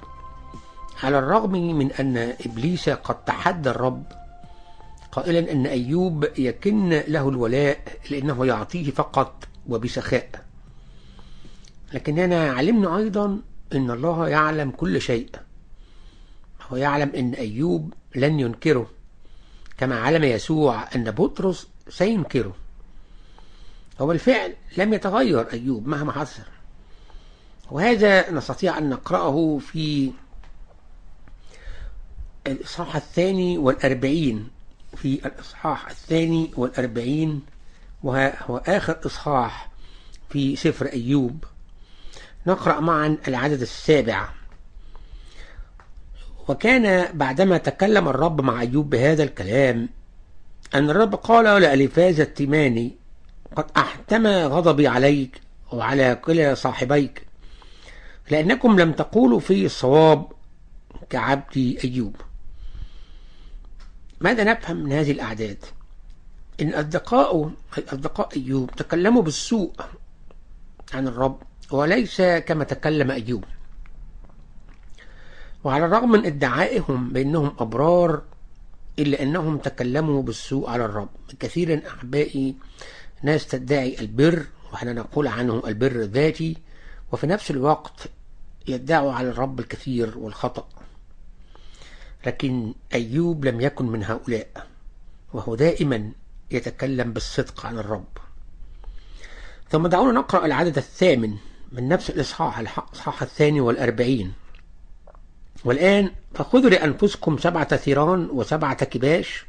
على 1.04 1.20
الرغم 1.20 1.52
من 1.52 1.92
أن 1.92 2.18
إبليس 2.18 2.90
قد 2.90 3.26
تحدى 3.26 3.70
الرب 3.70 4.04
قائلا 5.12 5.52
أن 5.52 5.66
أيوب 5.66 6.28
يكن 6.38 6.90
له 6.90 7.30
الولاء 7.30 7.80
لأنه 8.12 8.46
يعطيه 8.46 8.92
فقط 8.92 9.48
وبسخاء 9.70 10.30
لكننا 11.94 12.52
علمنا 12.52 12.98
أيضا 12.98 13.40
أن 13.74 13.92
الله 13.92 14.28
يعلم 14.28 14.72
كل 14.72 15.02
شيء. 15.02 15.30
هو 16.70 16.78
يعلم 16.78 17.12
أن 17.16 17.34
أيوب 17.34 17.94
لن 18.16 18.40
ينكره 18.40 18.90
كما 19.78 20.00
علم 20.00 20.24
يسوع 20.24 20.96
أن 20.96 21.12
بطرس 21.12 21.68
سينكره. 21.90 22.56
هو 24.02 24.08
بالفعل 24.08 24.56
لم 24.78 24.94
يتغير 24.94 25.54
أيوب 25.54 25.88
مهما 25.88 26.12
حصل. 26.12 26.44
وهذا 27.72 28.32
نستطيع 28.32 28.78
أن 28.78 28.90
نقرأه 28.90 29.58
في 29.58 30.12
الإصحاح 32.48 32.96
الثاني 32.96 33.58
والأربعين 33.58 34.48
في 34.98 35.26
الإصحاح 35.26 35.90
الثاني 35.90 36.52
والأربعين 36.58 37.42
وهو 38.04 38.58
آخر 38.58 39.00
إصحاح 39.06 39.70
في 40.30 40.56
سفر 40.56 40.86
أيوب. 40.86 41.44
نقرأ 42.48 42.80
معا 42.80 43.18
العدد 43.28 43.62
السابع. 43.62 44.30
وكان 46.50 47.08
بعدما 47.14 47.58
تكلم 47.58 48.08
الرب 48.08 48.42
مع 48.42 48.62
أيوب 48.62 48.90
بهذا 48.90 49.24
الكلام 49.24 49.90
أن 50.76 50.90
الرب 50.90 51.16
قال 51.16 51.62
لأليفاز 51.62 52.20
التيماني 52.20 52.96
قد 53.56 53.66
أحتمى 53.78 54.46
غضبي 54.46 54.88
عليك 54.88 55.42
وعلى 55.72 56.16
كلا 56.16 56.54
صاحبيك 56.54 57.26
لأنكم 58.32 58.80
لم 58.80 58.92
تقولوا 58.92 59.40
في 59.40 59.66
الصواب 59.66 60.32
كعبدي 61.10 61.84
أيوب. 61.84 62.16
ماذا 64.22 64.44
نفهم 64.44 64.78
من 64.78 64.92
هذه 64.92 65.12
الأعداد؟ 65.12 65.66
إن 66.62 66.74
أصدقاؤه 66.74 67.52
أي 67.78 67.84
أصدقاء 67.90 68.30
أيوب 68.38 68.72
تكلموا 68.72 69.22
بالسوء 69.22 69.72
عن 70.94 71.08
الرب 71.08 71.42
وليس 71.72 72.22
كما 72.22 72.64
تكلم 72.64 73.12
أيوب. 73.12 73.44
وعلى 75.64 75.86
الرغم 75.86 76.12
من 76.12 76.26
ادعائهم 76.26 77.10
بأنهم 77.10 77.56
أبرار 77.60 78.22
إلا 79.00 79.24
أنهم 79.24 79.58
تكلموا 79.58 80.22
بالسوء 80.22 80.70
على 80.70 80.86
الرب. 80.86 81.10
كثيرا 81.40 81.82
أحبائي 81.88 82.56
ناس 83.24 83.48
تدعي 83.48 84.00
البر 84.00 84.46
وإحنا 84.72 84.94
نقول 84.94 85.28
عنه 85.28 85.64
البر 85.68 85.92
الذاتي 85.92 86.58
وفي 87.12 87.28
نفس 87.28 87.52
الوقت 87.52 88.10
يدعوا 88.68 89.14
على 89.14 89.30
الرب 89.30 89.60
الكثير 89.60 90.18
والخطأ. 90.18 90.68
لكن 92.26 92.74
أيوب 92.94 93.46
لم 93.46 93.62
يكن 93.62 93.86
من 93.86 94.04
هؤلاء 94.04 94.68
وهو 95.34 95.56
دائما 95.56 96.12
يتكلم 96.52 97.14
بالصدق 97.14 97.66
عن 97.66 97.78
الرب. 97.78 98.18
ثم 99.70 99.88
دعونا 99.88 100.12
نقرأ 100.12 100.46
العدد 100.46 100.78
الثامن 100.78 101.38
من 101.72 101.88
نفس 101.88 102.10
الإصحاح 102.10 102.60
الإصحاح 102.60 103.22
الثاني 103.22 103.62
والأربعين. 103.62 104.34
والآن 105.66 106.12
فخذوا 106.34 106.70
لأنفسكم 106.70 107.38
سبعة 107.38 107.78
ثيران 107.78 108.30
وسبعة 108.32 108.86
كباش 108.86 109.46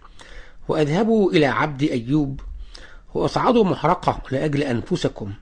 وأذهبوا 0.69 1.33
إلى 1.33 1.47
عبد 1.47 1.83
أيوب 1.83 2.41
وأصعدوا 3.15 3.65
محرقة 3.65 4.21
لأجل 4.31 4.63
أنفسكم. 4.63 5.33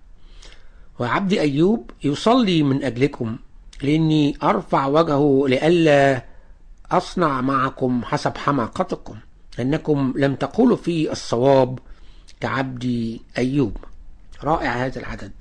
وعبد 0.98 1.32
أيوب 1.32 1.90
يصلي 2.04 2.62
من 2.62 2.84
أجلكم 2.84 3.36
لأني 3.82 4.36
أرفع 4.42 4.86
وجهه 4.86 5.44
لئلا 5.48 6.24
أصنع 6.92 7.40
معكم 7.40 8.04
حسب 8.04 8.36
حماقتكم 8.36 9.16
أنكم 9.60 10.12
لم 10.16 10.34
تقولوا 10.34 10.76
في 10.76 11.12
الصواب 11.12 11.78
كعبد 12.40 13.18
أيوب. 13.38 13.76
رائع 14.44 14.86
هذا 14.86 15.00
العدد. 15.00 15.32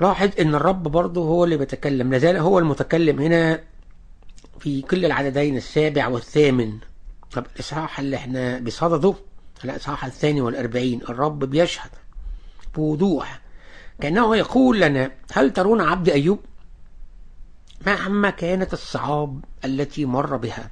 لاحظ 0.00 0.30
إن 0.40 0.54
الرب 0.54 0.82
برضه 0.82 1.20
هو 1.24 1.44
اللي 1.44 1.56
بيتكلم. 1.56 2.12
لازال 2.12 2.36
هو 2.36 2.58
المتكلم 2.58 3.18
هنا 3.20 3.60
في 4.58 4.82
كل 4.82 5.04
العددين 5.04 5.56
السابع 5.56 6.08
والثامن. 6.08 6.78
طب 7.32 7.46
الإصحاح 7.54 7.98
اللي 8.00 8.16
إحنا 8.16 8.58
بصدده 8.58 9.14
الإصحاح 9.64 10.04
الثاني 10.04 10.40
والأربعين 10.40 11.00
الرب 11.08 11.44
بيشهد 11.44 11.90
بوضوح 12.74 13.40
كأنه 14.00 14.36
يقول 14.36 14.80
لنا 14.80 15.10
هل 15.32 15.52
ترون 15.52 15.80
عبد 15.80 16.08
أيوب؟ 16.08 16.38
مهما 17.86 18.30
كانت 18.30 18.72
الصعاب 18.72 19.44
التي 19.64 20.04
مر 20.04 20.36
بها 20.36 20.70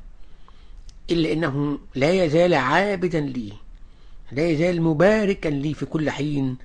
إلا 1.10 1.32
إنه 1.32 1.78
لا 1.94 2.10
يزال 2.24 2.54
عابدا 2.54 3.20
لي 3.20 3.52
لا 4.32 4.46
يزال 4.48 4.82
مباركا 4.82 5.48
لي 5.48 5.74
في 5.74 5.86
كل 5.86 6.10
حين 6.10 6.56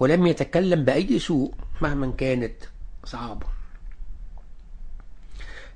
ولم 0.00 0.26
يتكلم 0.26 0.84
بأي 0.84 1.18
سوء 1.18 1.54
مهما 1.80 2.12
كانت 2.18 2.54
صعابة 3.04 3.46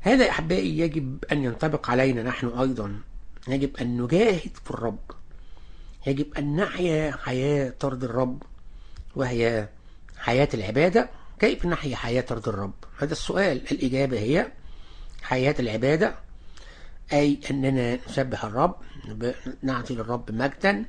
هذا 0.00 0.24
يا 0.24 0.30
أحبائي 0.30 0.78
يجب 0.78 1.24
أن 1.32 1.44
ينطبق 1.44 1.90
علينا 1.90 2.22
نحن 2.22 2.46
أيضا. 2.46 3.00
يجب 3.48 3.76
أن 3.76 4.02
نجاهد 4.02 4.56
في 4.64 4.70
الرب. 4.70 4.98
يجب 6.06 6.34
أن 6.38 6.56
نحيا 6.56 7.16
حياة 7.16 7.70
ترضي 7.80 8.06
الرب 8.06 8.42
وهي 9.16 9.68
حياة 10.18 10.48
العبادة. 10.54 11.10
كيف 11.38 11.66
نحيا 11.66 11.96
حياة 11.96 12.20
ترضي 12.20 12.50
الرب؟ 12.50 12.74
هذا 12.98 13.12
السؤال. 13.12 13.72
الإجابة 13.72 14.18
هي 14.18 14.52
حياة 15.22 15.54
العبادة 15.58 16.14
أي 17.12 17.38
أننا 17.50 17.98
نسبح 18.08 18.44
الرب 18.44 18.76
نعطي 19.62 19.94
للرب 19.94 20.32
مجدا 20.32 20.84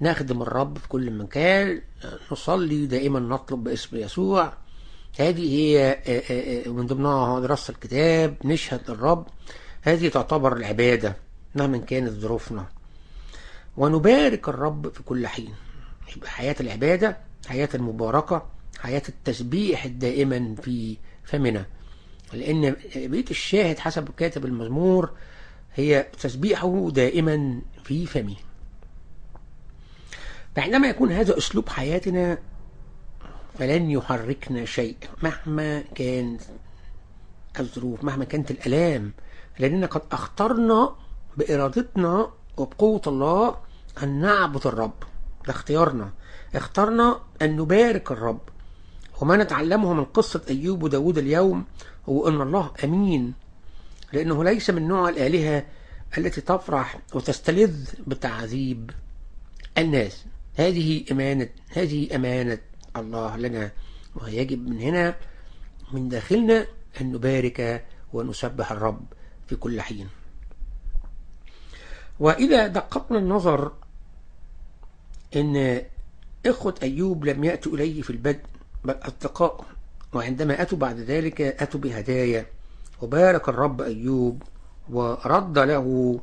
نخدم 0.00 0.42
الرب 0.42 0.78
في 0.78 0.88
كل 0.88 1.10
مكان 1.10 1.82
نصلي 2.32 2.86
دائما 2.86 3.20
نطلب 3.20 3.64
باسم 3.64 3.96
يسوع. 3.96 4.52
هذه 5.18 5.54
هي 5.54 5.98
من 6.66 6.86
ضمنها 6.86 7.40
دراسة 7.40 7.70
الكتاب 7.72 8.36
نشهد 8.44 8.90
للرب 8.90 9.26
هذه 9.82 10.08
تعتبر 10.08 10.56
العبادة 10.56 11.16
مهما 11.54 11.78
كانت 11.78 12.10
ظروفنا. 12.10 12.66
ونبارك 13.76 14.48
الرب 14.48 14.88
في 14.92 15.02
كل 15.02 15.26
حين. 15.26 15.54
يبقى 16.16 16.30
حياة 16.30 16.56
العبادة 16.60 17.16
حياة 17.48 17.68
المباركة 17.74 18.46
حياة 18.78 19.02
التسبيح 19.08 19.86
دائما 19.86 20.54
في 20.62 20.96
فمنا. 21.24 21.66
لأن 22.32 22.76
بيت 22.96 23.30
الشاهد 23.30 23.78
حسب 23.78 24.08
كاتب 24.16 24.44
المزمور 24.44 25.10
هي 25.74 26.06
تسبيحه 26.20 26.90
دائما 26.90 27.60
في 27.84 28.06
فمه 28.06 28.36
فعندما 30.56 30.88
يكون 30.88 31.12
هذا 31.12 31.38
أسلوب 31.38 31.68
حياتنا 31.68 32.38
فلن 33.58 33.90
يحركنا 33.90 34.64
شيء. 34.64 34.96
مهما 35.22 35.80
كانت 35.94 36.40
الظروف 37.60 38.04
مهما 38.04 38.24
كانت 38.24 38.50
الألام 38.50 39.12
لأننا 39.58 39.86
قد 39.86 40.02
اخترنا 40.12 40.96
بإرادتنا 41.36 42.30
وبقوة 42.56 43.02
الله 43.06 43.56
أن 44.02 44.20
نعبد 44.20 44.66
الرب. 44.66 45.02
ده 45.46 45.50
اختيارنا. 45.50 46.12
اخترنا 46.54 47.20
أن 47.42 47.56
نبارك 47.56 48.12
الرب. 48.12 48.40
وما 49.20 49.36
نتعلمه 49.36 49.92
من 49.92 50.04
قصة 50.04 50.42
أيوب 50.50 50.82
وداود 50.82 51.18
اليوم 51.18 51.64
هو 52.08 52.28
أن 52.28 52.40
الله 52.40 52.70
أمين. 52.84 53.34
لأنه 54.12 54.44
ليس 54.44 54.70
من 54.70 54.88
نوع 54.88 55.08
الآلهة 55.08 55.66
التي 56.18 56.40
تفرح 56.40 56.98
وتستلذ 57.14 57.90
بتعذيب 58.06 58.90
الناس. 59.78 60.24
هذه 60.54 61.04
أمانة 61.12 61.48
هذه 61.68 62.16
أمانة 62.16 62.58
الله 62.96 63.36
لنا 63.36 63.70
ويجب 64.14 64.68
من 64.68 64.80
هنا 64.80 65.16
من 65.92 66.08
داخلنا 66.08 66.66
أن 67.00 67.12
نبارك 67.12 67.84
ونسبح 68.12 68.72
الرب 68.72 69.04
في 69.46 69.56
كل 69.56 69.80
حين. 69.80 70.08
وإذا 72.20 72.66
دققنا 72.66 73.18
النظر 73.18 73.72
إن 75.36 75.82
إخوة 76.46 76.74
أيوب 76.82 77.24
لم 77.24 77.44
يأتوا 77.44 77.72
إليه 77.72 78.02
في 78.02 78.10
البدء 78.10 78.40
بل 78.84 78.94
أصدقاء 79.02 79.64
وعندما 80.12 80.62
أتوا 80.62 80.78
بعد 80.78 80.98
ذلك 80.98 81.40
أتوا 81.40 81.80
بهدايا 81.80 82.46
وبارك 83.02 83.48
الرب 83.48 83.80
أيوب 83.80 84.42
ورد 84.90 85.58
له 85.58 86.20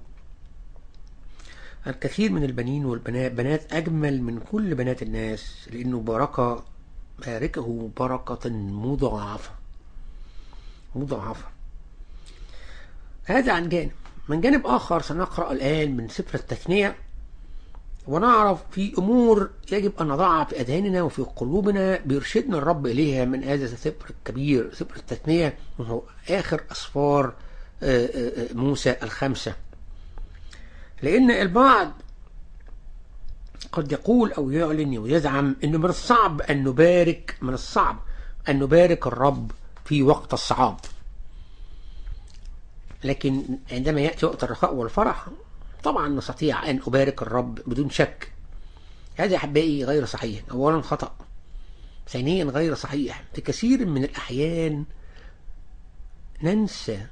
الكثير 1.87 2.31
من 2.31 2.43
البنين 2.43 2.85
والبنات 2.85 3.31
بنات 3.31 3.73
أجمل 3.73 4.21
من 4.21 4.39
كل 4.51 4.75
بنات 4.75 5.01
الناس 5.01 5.69
لأنه 5.71 5.99
بارك 5.99 6.63
باركه 7.25 7.89
بركة 7.97 8.49
مضاعفة 8.49 9.51
مضاعفة. 10.95 11.45
هذا 13.25 13.53
عن 13.53 13.69
جانب. 13.69 13.91
من 14.29 14.41
جانب 14.41 14.67
آخر 14.67 15.01
سنقرأ 15.01 15.51
الآن 15.51 15.97
من 15.97 16.09
سفر 16.09 16.35
التثنية 16.35 16.95
ونعرف 18.07 18.59
في 18.71 18.93
أمور 18.97 19.49
يجب 19.71 19.91
أن 20.01 20.07
نضعها 20.07 20.43
في 20.45 20.61
أذهاننا 20.61 21.01
وفي 21.01 21.21
قلوبنا 21.21 21.99
بيرشدنا 22.05 22.57
الرب 22.57 22.87
إليها 22.87 23.25
من 23.25 23.43
هذا 23.43 23.65
السفر 23.65 24.09
الكبير 24.09 24.73
سفر 24.73 24.95
التثنية 24.95 25.57
وهو 25.79 26.01
آخر 26.29 26.63
أسفار 26.71 27.33
موسى 28.53 28.95
الخمسة 29.03 29.55
لأن 31.03 31.31
البعض 31.31 31.91
قد 33.71 33.91
يقول 33.91 34.31
أو 34.33 34.51
يعلن 34.51 34.97
ويزعم 34.97 35.55
أنه 35.63 35.77
من 35.77 35.89
الصعب 35.89 36.41
أن 36.41 36.63
نبارك 36.63 37.37
من 37.41 37.53
الصعب 37.53 37.99
أن 38.49 38.59
نبارك 38.59 39.07
الرب 39.07 39.51
في 39.85 40.03
وقت 40.03 40.33
الصعاب. 40.33 40.77
لكن 43.03 43.43
عندما 43.71 44.01
يأتي 44.01 44.25
وقت 44.25 44.43
الرخاء 44.43 44.73
والفرح 44.73 45.27
طبعا 45.83 46.07
نستطيع 46.09 46.69
أن 46.69 46.79
أبارك 46.87 47.21
الرب 47.21 47.55
بدون 47.55 47.89
شك. 47.89 48.31
هذا 49.15 49.35
أحبائي 49.35 49.85
غير 49.85 50.05
صحيح 50.05 50.43
أولا 50.51 50.81
خطأ. 50.81 51.15
ثانيا 52.09 52.45
غير 52.45 52.75
صحيح 52.75 53.23
في 53.33 53.41
كثير 53.41 53.85
من 53.85 54.03
الأحيان 54.03 54.85
ننسى 56.43 57.07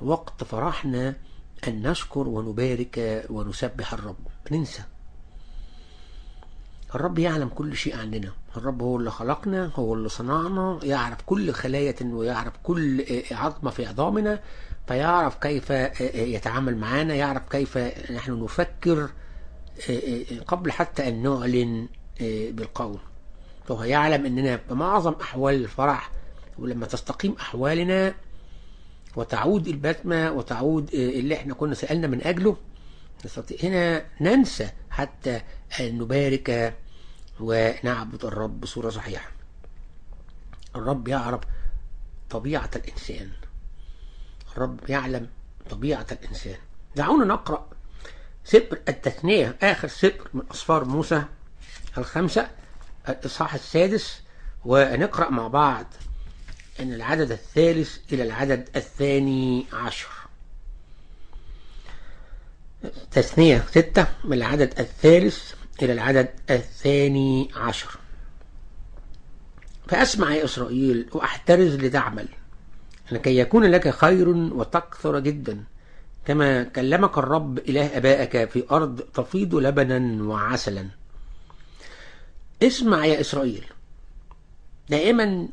وقت 0.00 0.44
فرحنا 0.44 1.16
أن 1.68 1.82
نشكر 1.90 2.28
ونبارك 2.28 3.24
ونسبح 3.30 3.92
الرب. 3.92 4.16
ننسى. 4.50 4.82
الرب 6.94 7.18
يعلم 7.18 7.48
كل 7.48 7.76
شيء 7.76 7.96
عننا. 7.96 8.32
الرب 8.56 8.82
هو 8.82 8.96
اللي 8.96 9.10
خلقنا 9.10 9.70
هو 9.74 9.94
اللي 9.94 10.08
صنعنا 10.08 10.78
يعرف 10.82 11.18
كل 11.26 11.52
خلايا 11.52 11.94
ويعرف 12.02 12.52
كل 12.62 13.04
عظمة 13.30 13.70
في 13.70 13.86
عظامنا 13.86 14.40
فيعرف 14.88 15.36
كيف 15.36 15.70
يتعامل 16.14 16.76
معنا 16.76 17.14
يعرف 17.14 17.42
كيف 17.50 17.78
نحن 18.10 18.44
نفكر 18.44 19.10
قبل 20.46 20.72
حتى 20.72 21.08
أن 21.08 21.22
نعلن 21.22 21.88
بالقول. 22.50 22.98
فهو 23.68 23.82
يعلم 23.84 24.26
أننا 24.26 24.60
بمعظم 24.70 25.14
أحوال 25.20 25.54
الفرح 25.54 26.10
ولما 26.58 26.86
تستقيم 26.86 27.36
أحوالنا 27.40 28.14
وتعود 29.16 29.68
البسمة 29.68 30.32
وتعود 30.32 30.94
اللي 30.94 31.34
إحنا 31.34 31.54
كنا 31.54 31.74
سألنا 31.74 32.06
من 32.06 32.22
أجله. 32.22 32.56
نستطيع 33.24 33.56
هنا 33.62 34.04
ننسى 34.20 34.70
حتى 34.90 35.40
أن 35.80 35.98
نبارك 35.98 36.74
ونعبد 37.40 38.24
الرب 38.24 38.60
بصورة 38.60 38.90
صحيحة. 38.90 39.30
الرب 40.76 41.08
يعرف 41.08 41.40
طبيعة 42.30 42.70
الإنسان. 42.76 43.30
الرب 44.52 44.80
يعلم 44.90 45.28
طبيعة 45.70 46.06
الإنسان. 46.12 46.56
دعونا 46.96 47.24
نقرأ 47.24 47.68
سفر 48.44 48.78
التثنية 48.88 49.56
آخر 49.62 49.88
سفر 49.88 50.28
من 50.34 50.42
أصفار 50.50 50.84
موسى 50.84 51.22
الخمسة 51.98 52.50
الإصحاح 53.08 53.54
السادس 53.54 54.22
ونقرأ 54.64 55.30
مع 55.30 55.48
بعض 55.48 55.86
من 56.84 56.94
العدد 56.94 57.32
الثالث 57.32 57.98
إلى 58.12 58.22
العدد 58.22 58.68
الثاني 58.76 59.66
عشر. 59.72 60.08
تثنية 63.10 63.64
ستة 63.70 64.06
من 64.24 64.32
العدد 64.32 64.80
الثالث 64.80 65.52
إلى 65.82 65.92
العدد 65.92 66.28
الثاني 66.50 67.50
عشر. 67.56 67.98
فأسمع 69.88 70.34
يا 70.34 70.44
إسرائيل 70.44 71.08
وأحترز 71.12 71.74
لتعمل 71.74 72.28
لكي 73.12 73.38
يكون 73.38 73.64
لك 73.64 73.90
خير 73.90 74.28
وتكثر 74.28 75.18
جدا 75.18 75.64
كما 76.24 76.62
كلمك 76.62 77.18
الرب 77.18 77.58
إله 77.58 77.96
أبائك 77.96 78.50
في 78.50 78.64
أرض 78.70 79.00
تفيض 79.00 79.54
لبنا 79.54 80.22
وعسلا. 80.24 80.88
اسمع 82.62 83.06
يا 83.06 83.20
إسرائيل 83.20 83.64
دائما 84.88 85.48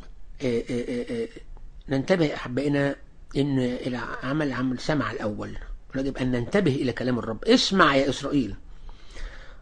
ننتبه 1.89 2.33
أحبائنا 2.35 2.95
إن 3.37 3.59
إلى 3.59 3.97
عمل 4.23 4.53
عمل 4.53 4.79
سمع 4.79 5.11
الأول. 5.11 5.57
يجب 5.95 6.17
أن 6.17 6.31
ننتبه 6.31 6.75
إلى 6.75 6.93
كلام 6.93 7.19
الرب. 7.19 7.45
اسمع 7.45 7.95
يا 7.95 8.09
إسرائيل. 8.09 8.55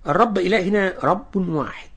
الرب 0.08 0.38
إلهنا 0.38 0.94
رب 1.04 1.36
واحد. 1.36 1.90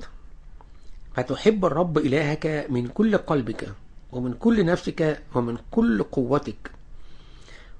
فتحب 1.16 1.64
الرب 1.64 1.98
إلهك 1.98 2.66
من 2.68 2.88
كل 2.88 3.16
قلبك 3.16 3.72
ومن 4.12 4.32
كل 4.32 4.64
نفسك 4.64 5.22
ومن 5.34 5.58
كل 5.70 6.02
قوتك. 6.02 6.70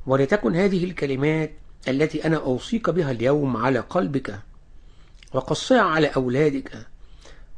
ولتكن 0.07 0.57
هذه 0.57 0.85
الكلمات 0.85 1.53
التي 1.89 2.27
أنا 2.27 2.37
أوصيك 2.37 2.91
بها 2.91 3.11
اليوم 3.11 3.57
على 3.57 3.79
قلبك 3.79 4.39
وقصها 5.33 5.81
على 5.81 6.07
أولادك. 6.07 6.87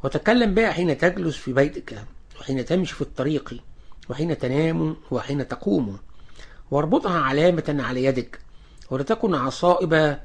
وتكلم 0.05 0.55
بها 0.55 0.72
حين 0.72 0.98
تجلس 0.98 1.37
في 1.37 1.53
بيتك. 1.53 2.05
وحين 2.40 2.64
تمشي 2.64 2.94
في 2.94 3.03
الطريق 3.03 3.62
وحين 4.09 4.38
تنام 4.38 4.96
وحين 5.11 5.48
تقوم. 5.48 5.98
واربطها 6.70 7.18
علامة 7.18 7.76
على 7.81 8.05
يدك 8.05 8.38
ولتكن 8.90 9.35
عصائب 9.35 10.18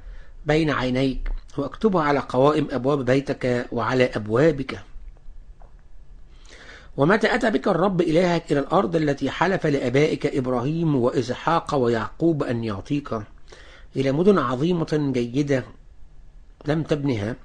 بين 0.46 0.70
عينيك 0.70 1.32
واكتبها 1.58 2.04
على 2.04 2.20
قوائم 2.20 2.68
أبواب 2.72 3.06
بيتك 3.06 3.68
وعلى 3.72 4.06
أبوابك. 4.06 4.80
ومتى 6.98 7.36
أتى 7.36 7.52
بك 7.52 7.68
الرب 7.68 8.02
إلهك 8.02 8.52
إلى 8.52 8.60
الأرض 8.60 8.96
التي 8.96 9.32
حلف 9.32 9.66
لأبائك 9.68 10.26
إبراهيم 10.26 10.96
وإسحاق 10.96 11.76
ويعقوب 11.76 12.44
أن 12.44 12.64
يعطيك؟ 12.64 13.20
إلى 13.96 14.12
مدن 14.12 14.38
عظيمة 14.38 15.12
جيدة 15.14 15.64
لم 16.66 16.84
تبنها 16.84 17.36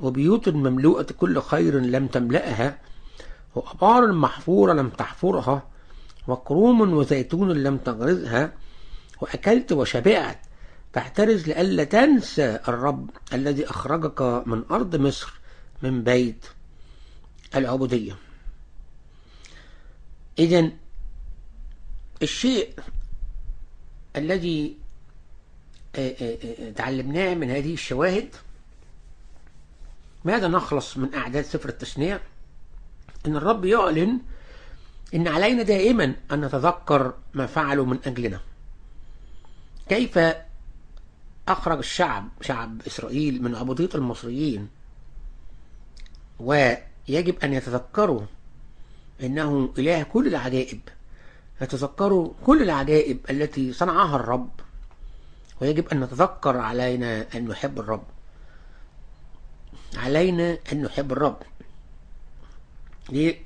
وبيوت 0.00 0.48
مملوءة 0.48 1.06
كل 1.18 1.40
خير 1.42 1.78
لم 1.78 2.06
تملأها 2.06 2.78
وأبار 3.54 4.12
محفورة 4.12 4.72
لم 4.72 4.88
تحفرها 4.88 5.62
وكروم 6.28 6.80
وزيتون 6.80 7.50
لم 7.52 7.76
تغرزها 7.76 8.52
وأكلت 9.20 9.72
وشبعت. 9.72 10.40
فاحترز 10.92 11.48
لئلا 11.48 11.84
تنسى 11.84 12.60
الرب 12.68 13.10
الذي 13.32 13.70
أخرجك 13.70 14.22
من 14.46 14.64
أرض 14.70 14.96
مصر 14.96 15.32
من 15.82 16.02
بيت 16.02 16.46
العبودية. 17.54 18.16
إذا 20.38 20.70
الشيء 22.22 22.74
الذي 24.16 24.76
تعلمناه 26.76 27.34
من 27.34 27.50
هذه 27.50 27.72
الشواهد 27.72 28.34
ماذا 30.24 30.48
نخلص 30.48 30.96
من 30.96 31.14
أعداد 31.14 31.44
سفر 31.44 31.68
التثنية 31.68 32.20
إن 33.26 33.36
الرب 33.36 33.64
يعلن 33.64 34.18
إن 35.14 35.28
علينا 35.28 35.62
دائما 35.62 36.14
أن 36.32 36.40
نتذكر 36.40 37.14
ما 37.34 37.46
فعلوا 37.46 37.86
من 37.86 37.98
أجلنا. 38.06 38.40
كيف 39.88 40.18
أخرج 41.48 41.78
الشعب 41.78 42.28
شعب 42.40 42.82
إسرائيل 42.86 43.42
من 43.42 43.54
عبودية 43.54 43.88
المصريين؟ 43.94 44.68
ويجب 46.40 47.38
أن 47.44 47.52
يتذكروا 47.52 48.20
إنه 49.22 49.72
إله 49.78 50.02
كل 50.02 50.26
العجائب. 50.26 50.80
يتذكروا 51.62 52.32
كل 52.46 52.62
العجائب 52.62 53.18
التي 53.30 53.72
صنعها 53.72 54.16
الرب. 54.16 54.50
ويجب 55.60 55.88
أن 55.88 56.00
نتذكر 56.00 56.56
علينا 56.56 57.26
أن 57.34 57.48
نحب 57.48 57.78
الرب. 57.78 58.04
علينا 59.96 60.58
أن 60.72 60.82
نحب 60.82 61.12
الرب. 61.12 61.42
ليه؟ 63.10 63.38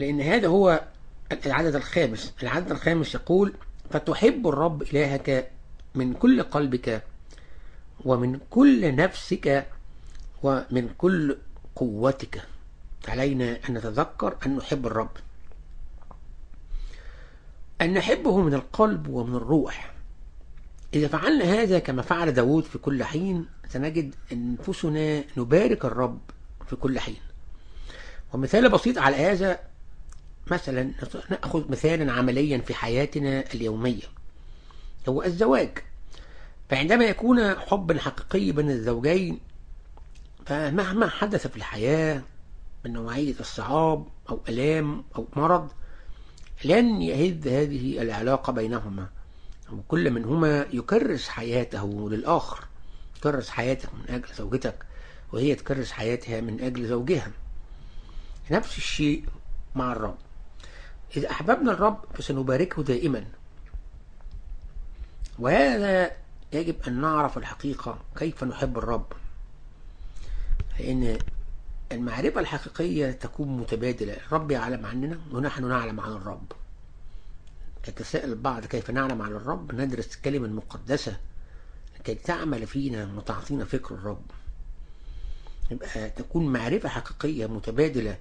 لأن 0.00 0.20
هذا 0.20 0.48
هو 0.48 0.84
العدد 1.46 1.74
الخامس. 1.74 2.34
العدد 2.42 2.70
الخامس 2.70 3.14
يقول 3.14 3.52
فتحب 3.90 4.48
الرب 4.48 4.82
إلهك 4.82 5.50
من 5.94 6.14
كل 6.14 6.42
قلبك 6.42 7.02
ومن 8.04 8.40
كل 8.50 8.94
نفسك 8.94 9.66
ومن 10.42 10.88
كل 10.98 11.36
قوتك. 11.76 12.42
علينا 13.08 13.58
أن 13.68 13.74
نتذكر 13.74 14.36
أن 14.46 14.56
نحب 14.56 14.86
الرب. 14.86 15.10
أن 17.80 17.94
نحبه 17.94 18.40
من 18.40 18.54
القلب 18.54 19.08
ومن 19.08 19.36
الروح. 19.36 19.94
إذا 20.94 21.08
فعلنا 21.08 21.44
هذا 21.44 21.78
كما 21.78 22.02
فعل 22.02 22.32
داود 22.32 22.64
في 22.64 22.78
كل 22.78 23.04
حين 23.04 23.46
سنجد 23.68 24.14
أنفسنا 24.32 25.24
نبارك 25.36 25.84
الرب 25.84 26.20
في 26.66 26.76
كل 26.76 26.98
حين. 26.98 27.25
ومثال 28.36 28.68
بسيط 28.68 28.98
على 28.98 29.16
هذا 29.16 29.58
مثلا 30.50 30.90
نأخذ 31.30 31.70
مثالا 31.70 32.12
عمليا 32.12 32.58
في 32.58 32.74
حياتنا 32.74 33.44
اليومية. 33.54 34.02
هو 35.08 35.22
الزواج. 35.22 35.78
فعندما 36.70 37.04
يكون 37.04 37.54
حب 37.54 37.98
حقيقي 37.98 38.52
بين 38.52 38.70
الزوجين 38.70 39.40
فمهما 40.46 41.08
حدث 41.08 41.46
في 41.46 41.56
الحياة 41.56 42.22
من 42.84 42.92
نوعية 42.92 43.34
الصعاب 43.40 44.06
أو 44.30 44.40
ألام 44.48 45.04
أو 45.16 45.26
مرض 45.36 45.68
لن 46.64 47.02
يهد 47.02 47.48
هذه 47.48 48.02
العلاقة 48.02 48.52
بينهما. 48.52 49.08
وكل 49.72 50.10
منهما 50.10 50.66
يكرس 50.72 51.28
حياته 51.28 52.10
للآخر. 52.10 52.64
تكرس 53.20 53.48
حياتك 53.48 53.88
من 53.94 54.14
أجل 54.14 54.34
زوجتك 54.34 54.86
وهي 55.32 55.54
تكرس 55.54 55.90
حياتها 55.90 56.40
من 56.40 56.60
أجل 56.60 56.86
زوجها. 56.86 57.30
نفس 58.50 58.78
الشيء 58.78 59.24
مع 59.74 59.92
الرب. 59.92 60.16
إذا 61.16 61.30
أحببنا 61.30 61.72
الرب 61.72 62.04
فسنباركه 62.14 62.82
دائما. 62.82 63.24
وهذا 65.38 66.16
يجب 66.52 66.76
أن 66.88 67.00
نعرف 67.00 67.38
الحقيقة 67.38 67.98
كيف 68.16 68.44
نحب 68.44 68.78
الرب. 68.78 69.12
لأن 70.78 71.18
المعرفة 71.92 72.40
الحقيقية 72.40 73.10
تكون 73.10 73.56
متبادلة. 73.56 74.12
الرب 74.12 74.50
يعلم 74.50 74.86
عننا 74.86 75.18
ونحن 75.32 75.68
نعلم 75.68 76.00
عن 76.00 76.12
الرب. 76.12 76.52
يتساءل 77.88 78.28
البعض 78.28 78.64
كيف 78.64 78.90
نعلم 78.90 79.22
عن 79.22 79.32
الرب؟ 79.32 79.74
ندرس 79.74 80.16
الكلمة 80.16 80.46
المقدسة 80.46 81.16
لكي 81.98 82.14
تعمل 82.14 82.66
فينا 82.66 83.10
وتعطينا 83.16 83.64
فكر 83.64 83.94
الرب. 83.94 84.22
يبقى 85.70 86.10
تكون 86.10 86.52
معرفة 86.52 86.88
حقيقية 86.88 87.46
متبادلة 87.46 88.16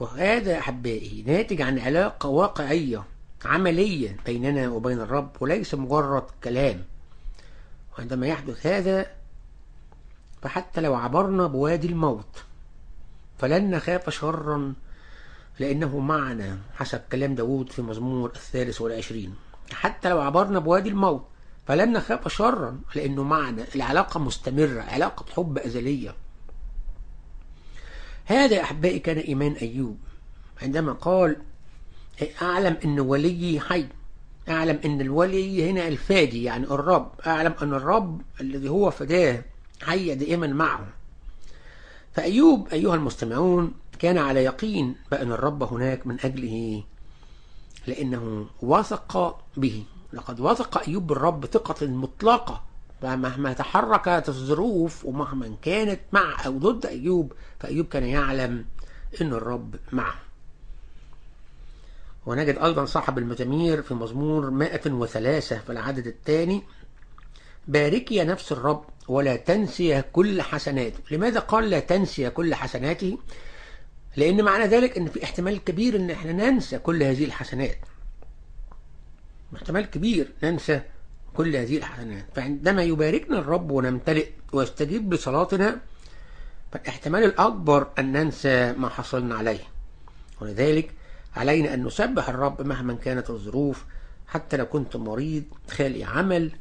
وهذا 0.00 0.58
أحبائي 0.58 1.24
ناتج 1.26 1.62
عن 1.62 1.78
علاقة 1.78 2.28
واقعية 2.28 3.04
عملية 3.44 4.16
بيننا 4.26 4.68
وبين 4.68 5.00
الرب 5.00 5.30
وليس 5.40 5.74
مجرد 5.74 6.24
كلام. 6.44 6.84
وعندما 7.98 8.26
يحدث 8.26 8.66
هذا 8.66 9.06
فحتى 10.42 10.80
لو 10.80 10.94
عبرنا 10.94 11.46
بوادي 11.46 11.86
الموت 11.86 12.44
فلن 13.38 13.70
نخاف 13.70 14.10
شرا 14.10 14.74
لأنه 15.58 15.98
معنا 15.98 16.58
حسب 16.74 17.00
كلام 17.12 17.34
داود 17.34 17.72
في 17.72 17.82
مزمور 17.82 18.30
الثالث 18.30 18.80
والعشرين. 18.80 19.34
حتى 19.72 20.08
لو 20.08 20.20
عبرنا 20.20 20.58
بوادي 20.58 20.88
الموت 20.88 21.26
فلن 21.66 21.92
نخاف 21.92 22.28
شرا 22.28 22.80
لأنه 22.94 23.22
معنا. 23.22 23.64
العلاقة 23.74 24.20
مستمرة 24.20 24.80
علاقة 24.80 25.24
حب 25.32 25.58
أزلية. 25.58 26.14
هذا 28.26 28.62
أحبائي 28.62 28.98
كان 28.98 29.18
إيمان 29.18 29.52
أيوب. 29.52 29.98
عندما 30.62 30.92
قال 30.92 31.36
أعلم 32.42 32.76
أن 32.84 33.00
وليي 33.00 33.60
حي 33.60 33.86
أعلم 34.48 34.80
أن 34.84 35.00
الولي 35.00 35.70
هنا 35.70 35.88
الفادي 35.88 36.42
يعني 36.42 36.64
الرب 36.64 37.12
أعلم 37.26 37.54
أن 37.62 37.74
الرب 37.74 38.20
الذي 38.40 38.68
هو 38.68 38.90
فداه 38.90 39.44
حي 39.82 40.14
دائما 40.14 40.46
معه. 40.46 40.88
فأيوب 42.12 42.68
أيها 42.68 42.94
المستمعون 42.94 43.74
كان 43.98 44.18
على 44.18 44.44
يقين 44.44 44.96
بأن 45.10 45.32
الرب 45.32 45.62
هناك 45.62 46.06
من 46.06 46.16
أجله 46.24 46.82
لأنه 47.86 48.46
وثق 48.62 49.38
به. 49.56 49.84
لقد 50.12 50.40
وثق 50.40 50.88
أيوب 50.88 51.06
بالرب 51.06 51.46
ثقة 51.46 51.86
مطلقة. 51.86 52.65
فمهما 53.02 53.52
تحركت 53.52 54.28
الظروف 54.28 55.04
ومهما 55.04 55.56
كانت 55.62 56.00
مع 56.12 56.46
أو 56.46 56.58
ضد 56.58 56.86
أيوب 56.86 57.32
فأيوب 57.60 57.86
كان 57.86 58.04
يعلم 58.04 58.64
أن 59.20 59.32
الرب 59.32 59.76
معه. 59.92 60.14
ونجد 62.26 62.58
أيضا 62.58 62.84
صاحب 62.84 63.18
المزامير 63.18 63.82
في 63.82 63.94
مزمور 63.94 64.50
103 64.50 65.58
في 65.58 65.72
العدد 65.72 66.06
الثاني 66.06 66.62
باركي 67.68 68.24
نفس 68.24 68.52
الرب 68.52 68.84
ولا 69.08 69.36
تنسي 69.36 70.02
كل 70.02 70.42
حسناته. 70.42 70.98
لماذا 71.10 71.40
قال 71.40 71.70
لا 71.70 71.80
تنسي 71.80 72.30
كل 72.30 72.54
حسناته؟ 72.54 73.18
لأن 74.16 74.44
معنى 74.44 74.64
ذلك 74.64 74.98
أن 74.98 75.06
في 75.06 75.24
احتمال 75.24 75.64
كبير 75.64 75.96
أن 75.96 76.10
إحنا 76.10 76.32
ننسى 76.32 76.78
كل 76.78 77.02
هذه 77.02 77.24
الحسنات. 77.24 77.78
احتمال 79.56 79.90
كبير 79.90 80.32
ننسى 80.42 80.80
كل 81.36 81.56
هذه 81.56 81.76
الحسنات 81.76 82.24
فعندما 82.34 82.82
يباركنا 82.82 83.38
الرب 83.38 83.70
ونمتلئ 83.70 84.28
ويستجيب 84.52 85.14
لصلاتنا 85.14 85.80
فالاحتمال 86.72 87.24
الأكبر 87.24 87.86
أن 87.98 88.12
ننسى 88.12 88.72
ما 88.72 88.88
حصلنا 88.88 89.34
عليه. 89.36 89.60
ولذلك 90.40 90.90
علينا 91.36 91.74
أن 91.74 91.84
نسبح 91.84 92.28
الرب 92.28 92.62
مهما 92.62 92.94
كانت 92.94 93.30
الظروف 93.30 93.84
حتى 94.26 94.56
لو 94.56 94.66
كنت 94.66 94.96
مريض 94.96 95.44
خالي 95.70 96.04
عمل 96.04 96.52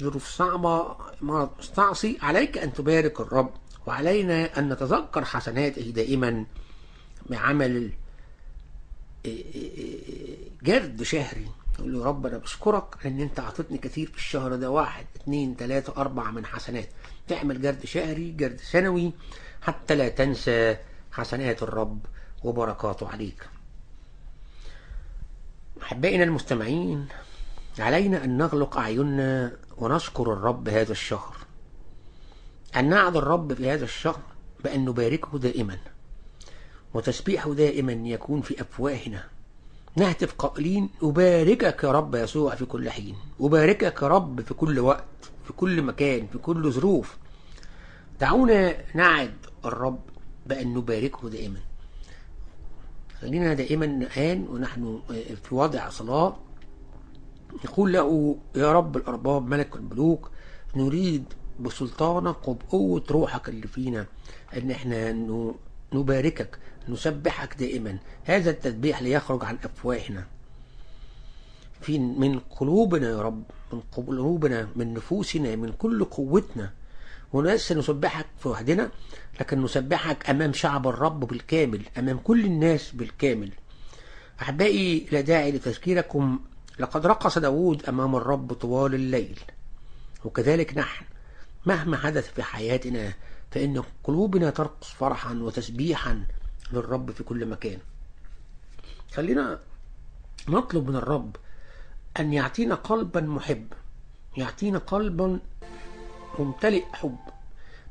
ظروف 0.00 0.28
صعبة 0.28 0.96
مرض 1.20 1.50
مستعصي 1.58 2.18
عليك 2.22 2.58
أن 2.58 2.72
تبارك 2.72 3.20
الرب. 3.20 3.50
وعلينا 3.86 4.58
أن 4.58 4.72
نتذكر 4.72 5.24
حسناته 5.24 5.82
دائما 5.82 6.44
بعمل 7.30 7.90
جرد 10.62 11.02
شهري. 11.02 11.46
يقول 11.78 11.92
له 11.92 12.04
رب 12.04 12.26
أنا 12.26 12.38
بشكرك 12.38 12.84
لأن 13.04 13.20
أنت 13.20 13.40
أعطتني 13.40 13.78
كثير 13.78 14.06
في 14.06 14.16
الشهر 14.16 14.54
ده. 14.56 14.70
واحد 14.70 15.06
اثنين 15.16 15.56
ثلاثة 15.58 15.96
أربعة 15.96 16.30
من 16.30 16.46
حسنات. 16.46 16.88
تعمل 17.28 17.62
جرد 17.62 17.86
شهري 17.86 18.30
جرد 18.30 18.60
سنوي. 18.60 19.12
حتى 19.62 19.94
لا 19.94 20.08
تنسى 20.08 20.76
حسنات 21.12 21.62
الرب 21.62 21.98
وبركاته 22.44 23.08
عليك. 23.08 23.48
أحبائنا 25.82 26.24
المستمعين 26.24 27.06
علينا 27.78 28.24
أن 28.24 28.38
نغلق 28.38 28.76
أعيننا 28.76 29.56
ونشكر 29.76 30.32
الرب 30.32 30.68
هذا 30.68 30.92
الشهر. 30.92 31.36
أن 32.76 32.88
نعد 32.88 33.16
الرب 33.16 33.54
في 33.54 33.70
هذا 33.70 33.84
الشهر 33.84 34.20
بأن 34.64 34.84
نباركه 34.84 35.38
دائما. 35.38 35.78
وتسبيحه 36.94 37.54
دائما 37.54 37.92
يكون 37.92 38.40
في 38.40 38.60
أفواهنا. 38.60 39.33
نهتف 39.96 40.34
قائلين 40.34 40.90
أباركك 41.02 41.84
يا 41.84 41.92
رب 41.92 42.14
يسوع 42.14 42.54
في 42.54 42.64
كل 42.64 42.90
حين. 42.90 43.16
أباركك 43.40 44.02
يا 44.02 44.08
رب 44.08 44.40
في 44.40 44.54
كل 44.54 44.78
وقت 44.78 45.04
في 45.44 45.52
كل 45.52 45.82
مكان 45.82 46.26
في 46.26 46.38
كل 46.38 46.72
ظروف. 46.72 47.16
دعونا 48.20 48.74
نعد 48.94 49.34
الرب 49.64 50.00
بأن 50.46 50.74
نباركه 50.74 51.28
دائما. 51.28 51.60
خلينا 53.20 53.54
دائما 53.54 53.84
الآن 53.84 54.46
ونحن 54.50 55.00
في 55.44 55.54
وضع 55.54 55.88
صلاة. 55.88 56.36
يقول 57.64 57.92
له 57.92 58.36
يا 58.56 58.72
رب 58.72 58.96
الأرباب 58.96 59.46
ملك 59.48 59.76
الملوك 59.76 60.30
نريد 60.76 61.24
بسلطانك 61.60 62.48
وبقوة 62.48 63.04
روحك 63.10 63.48
اللي 63.48 63.66
فينا 63.66 64.06
أن 64.56 64.70
إحنا 64.70 65.12
نباركك. 65.92 66.58
نسبحك 66.88 67.54
دائما. 67.54 67.98
هذا 68.24 68.50
التسبيح 68.50 69.02
ليخرج 69.02 69.44
عن 69.44 69.58
أفواهنا. 69.64 70.26
في 71.80 71.98
من 71.98 72.38
قلوبنا 72.38 73.08
يا 73.08 73.22
رب 73.22 73.42
من 73.72 73.80
قلوبنا 73.80 74.68
من 74.76 74.94
نفوسنا 74.94 75.56
من 75.56 75.72
كل 75.72 76.04
قوتنا. 76.04 76.72
وناس 77.32 77.72
نسبحك 77.72 78.26
في 78.38 78.48
وحدنا 78.48 78.90
لكن 79.40 79.62
نسبحك 79.62 80.30
أمام 80.30 80.52
شعب 80.52 80.88
الرب 80.88 81.20
بالكامل 81.20 81.82
أمام 81.98 82.18
كل 82.18 82.44
الناس 82.44 82.90
بالكامل. 82.90 83.52
أحبائي 84.42 85.06
لا 85.12 85.20
داعي 85.20 85.52
لتذكيركم 85.52 86.40
لقد 86.78 87.06
رقص 87.06 87.38
داود 87.38 87.84
أمام 87.84 88.16
الرب 88.16 88.52
طوال 88.52 88.94
الليل. 88.94 89.40
وكذلك 90.24 90.78
نحن. 90.78 91.04
مهما 91.66 91.96
حدث 91.96 92.32
في 92.32 92.42
حياتنا 92.42 93.12
فإن 93.50 93.82
قلوبنا 94.04 94.50
ترقص 94.50 94.88
فرحا 94.88 95.34
وتسبيحا. 95.34 96.24
للرب 96.72 97.10
في 97.10 97.22
كل 97.22 97.46
مكان. 97.46 97.78
خلينا 99.14 99.58
نطلب 100.48 100.88
من 100.88 100.96
الرب 100.96 101.36
أن 102.20 102.32
يعطينا 102.32 102.74
قلبا 102.74 103.20
محب 103.20 103.66
يعطينا 104.36 104.78
قلبا 104.78 105.38
ممتلئ 106.38 106.84
حب 106.92 107.18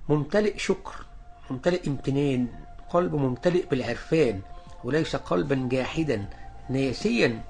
ممتلئ 0.10 0.58
شكر 0.58 1.06
ممتلئ 1.50 1.88
امتنان 1.88 2.48
قلب 2.90 3.16
ممتلئ 3.16 3.66
بالعرفان 3.66 4.42
وليس 4.84 5.16
قلبا 5.16 5.68
جاحدا 5.72 6.30
ناسيا 6.70 7.42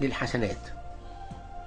للحسنات. 0.00 0.68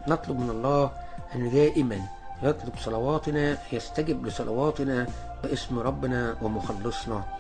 نطلب 0.07 0.39
من 0.39 0.49
الله 0.49 0.91
أن 1.35 1.51
دائما 1.51 2.07
يطلب 2.43 2.77
صلواتنا 2.77 3.57
يستجب 3.73 4.25
لصلواتنا 4.25 5.07
باسم 5.43 5.79
ربنا 5.79 6.37
ومخلصنا 6.41 7.37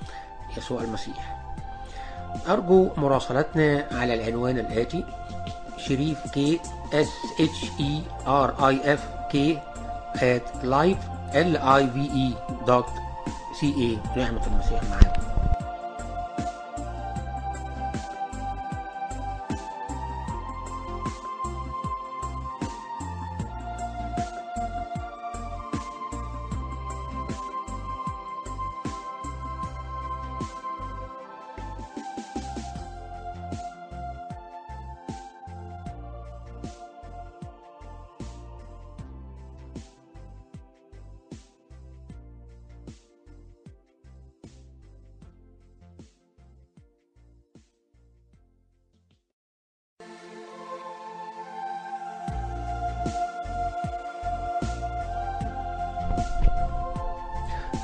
يسوع 0.57 0.81
المسيح. 0.81 1.40
أرجو 2.47 2.89
مراسلتنا 2.97 3.85
على 3.91 4.13
العنوان 4.13 4.57
الآتي 4.57 5.05
شريف 5.77 6.27
K 6.33 6.59
S 6.93 7.09
H 7.39 7.71
E 7.79 8.01
R 8.27 8.67
I 8.67 8.93
F 8.93 9.09
K 9.31 9.59
at 10.15 10.45
live 10.63 11.01
l 11.33 11.51
i 11.79 11.81
v 11.95 11.97
e 12.25 12.27
dot 12.67 12.89
c 13.57 13.59
a. 13.87 14.17
نعمة 14.17 14.47
المسيح 14.47 14.81
معاكم 14.91 15.30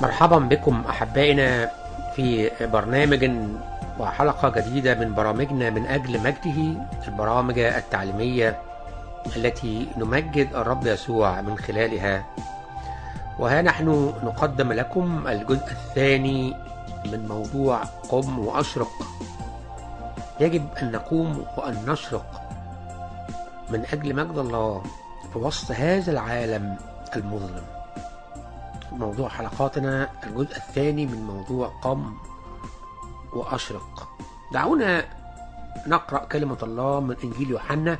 مرحبا 0.00 0.38
بكم 0.38 0.84
أحبائنا 0.88 1.70
في 2.16 2.50
برنامج 2.60 3.30
وحلقة 3.98 4.48
جديدة 4.48 4.94
من 4.94 5.14
برامجنا 5.14 5.70
من 5.70 5.86
أجل 5.86 6.18
مجده 6.18 6.86
البرامج 7.08 7.58
التعليمية 7.58 8.62
التي 9.36 9.88
نمجد 9.96 10.48
الرب 10.54 10.86
يسوع 10.86 11.40
من 11.40 11.58
خلالها. 11.58 12.24
وها 13.38 13.62
نحن 13.62 14.14
نقدم 14.22 14.72
لكم 14.72 15.28
الجزء 15.28 15.66
الثاني 15.70 16.54
من 17.04 17.28
موضوع 17.28 17.82
قم 18.08 18.38
وأشرق. 18.38 18.90
يجب 20.40 20.66
أن 20.82 20.92
نقوم 20.92 21.44
وأن 21.56 21.76
نشرق 21.86 22.42
من 23.70 23.84
أجل 23.92 24.14
مجد 24.14 24.38
الله 24.38 24.82
في 25.32 25.38
وسط 25.38 25.70
هذا 25.70 26.12
العالم 26.12 26.76
المظلم. 27.16 27.77
موضوع 28.98 29.28
حلقاتنا 29.28 30.10
الجزء 30.24 30.56
الثاني 30.56 31.06
من 31.06 31.22
موضوع 31.22 31.68
قم 31.68 32.16
وأشرق. 33.32 34.08
دعونا 34.52 35.04
نقرأ 35.86 36.24
كلمة 36.24 36.58
الله 36.62 37.00
من 37.00 37.16
إنجيل 37.24 37.50
يوحنا 37.50 37.98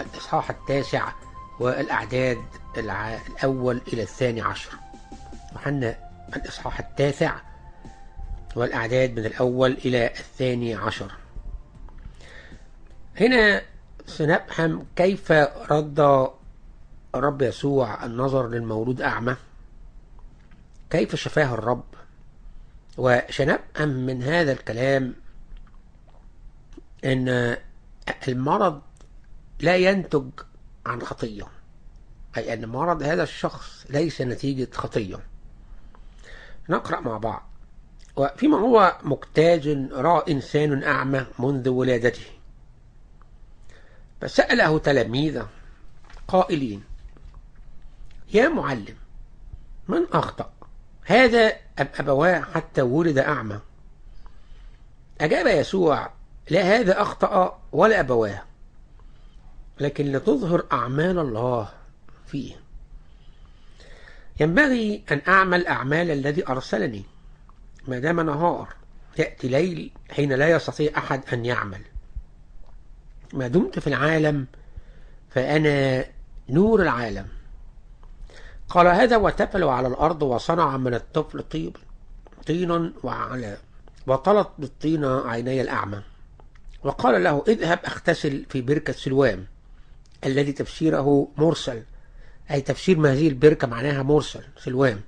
الإصحاح 0.00 0.50
التاسع 0.50 1.12
والأعداد. 1.60 2.42
الأول 2.76 3.80
إلى 3.92 4.02
الثاني 4.02 4.40
عشر. 4.40 4.70
يوحنا 5.52 5.96
الإصحاح 6.36 6.78
التاسع 6.78 7.34
والأعداد 8.56 9.18
من 9.18 9.26
الأول 9.26 9.72
إلى 9.72 10.06
الثاني 10.06 10.74
عشر. 10.74 11.12
هنا 13.20 13.62
سنفهم 14.06 14.86
كيف 14.96 15.32
رد 15.70 16.28
الرب 17.14 17.42
يسوع 17.42 18.04
النظر 18.04 18.48
للمولود 18.48 19.02
أعمى. 19.02 19.36
كيف 20.90 21.14
شفاه 21.14 21.54
الرب؟ 21.54 21.84
وسنفهم 22.98 23.88
من 23.88 24.22
هذا 24.22 24.52
الكلام 24.52 25.14
إن 27.04 27.56
المرض 28.28 28.82
لا 29.60 29.76
ينتج 29.76 30.30
عن 30.86 31.02
خطية 31.02 31.46
أي 32.36 32.54
أن 32.54 32.68
مرض 32.68 33.02
هذا 33.02 33.22
الشخص 33.22 33.86
ليس 33.90 34.20
نتيجة 34.20 34.68
خطية. 34.74 35.18
نقرأ 36.68 37.00
مع 37.00 37.18
بعض. 37.18 37.48
وفيما 38.16 38.58
هو 38.58 38.98
مجتاز 39.02 39.68
رأى 39.92 40.32
إنسان 40.32 40.84
أعمى 40.84 41.26
منذ 41.38 41.68
ولادته. 41.68 42.26
فسأله 44.20 44.78
تلاميذه 44.78 45.48
قائلين 46.28 46.84
يا 48.34 48.48
معلم 48.48 48.96
من 49.88 50.06
أخطأ؟ 50.12 50.55
هذا 51.06 51.52
أبواه 51.78 52.40
حتى 52.40 52.82
ولد 52.82 53.18
أعمى. 53.18 53.60
أجاب 55.20 55.46
يسوع 55.46 56.10
لا 56.50 56.62
هذا 56.62 57.02
أخطأ 57.02 57.62
ولا 57.72 58.00
أبواه 58.00 58.42
لكن 59.80 60.12
لتظهر 60.12 60.66
أعمال 60.72 61.18
الله 61.18 61.68
فيه. 62.26 62.54
ينبغي 64.40 65.04
أن 65.12 65.20
أعمل 65.28 65.66
أعمال 65.66 66.10
الذي 66.10 66.48
أرسلني 66.48 67.04
ما 67.88 67.98
دام 67.98 68.20
نهار 68.20 68.68
يأتي 69.18 69.48
ليل 69.48 69.90
حين 70.10 70.32
لا 70.32 70.48
يستطيع 70.48 70.98
أحد 70.98 71.22
أن 71.32 71.44
يعمل. 71.44 71.80
ما 73.32 73.48
دمت 73.48 73.78
في 73.78 73.86
العالم 73.86 74.46
فأنا 75.30 76.04
نور 76.48 76.82
العالم. 76.82 77.35
قال 78.68 78.86
هذا 78.86 79.16
وتفلوا 79.16 79.72
على 79.72 79.88
الأرض 79.88 80.22
وصنع 80.22 80.76
من 80.76 80.94
الطفل 80.94 81.42
طيب 81.42 81.76
طينا 82.46 82.92
وعلى 83.02 83.56
وطلت 84.06 84.48
بالطين 84.58 85.04
عيني 85.04 85.60
الأعمى. 85.60 86.02
وقال 86.84 87.24
له 87.24 87.44
اذهب 87.48 87.80
اغتسل 87.86 88.46
في 88.48 88.60
بركة 88.60 88.92
سلوام 88.92 89.46
الذي 90.24 90.52
تفسيره 90.52 91.28
مرسل. 91.36 91.82
أي 92.50 92.60
تفسير 92.60 92.98
ما 92.98 93.12
هذه 93.12 93.28
البركة 93.28 93.66
معناها 93.66 94.02
مرسل 94.02 94.42
سلوام. 94.58 95.00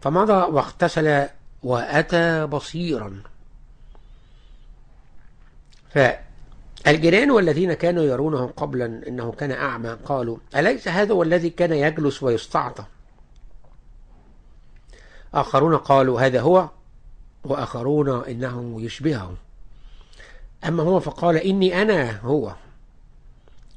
فمضى 0.00 0.32
واغتسل 0.32 1.28
وأتى 1.62 2.46
بصيرا. 2.46 3.22
فالجيران 6.86 7.30
والذين 7.30 7.72
كانوا 7.72 8.04
يرونه 8.04 8.46
قبلا 8.46 9.08
إنه 9.08 9.32
كان 9.32 9.52
أعمى 9.52 9.98
قالوا 10.04 10.36
أليس 10.56 10.88
هذا 10.88 11.12
هو 11.14 11.22
الذي 11.22 11.50
كان 11.50 11.72
يجلس 11.72 12.22
ويستعطى؟ 12.22 12.84
آخرون 15.34 15.76
قالوا 15.76 16.20
هذا 16.20 16.40
هو 16.40 16.68
وآخرون 17.44 18.24
انه 18.24 18.80
يشبهه 18.80 19.34
أما 20.66 20.82
هو 20.82 21.00
فقال 21.00 21.36
إني 21.36 21.82
أنا 21.82 22.20
هو. 22.20 22.54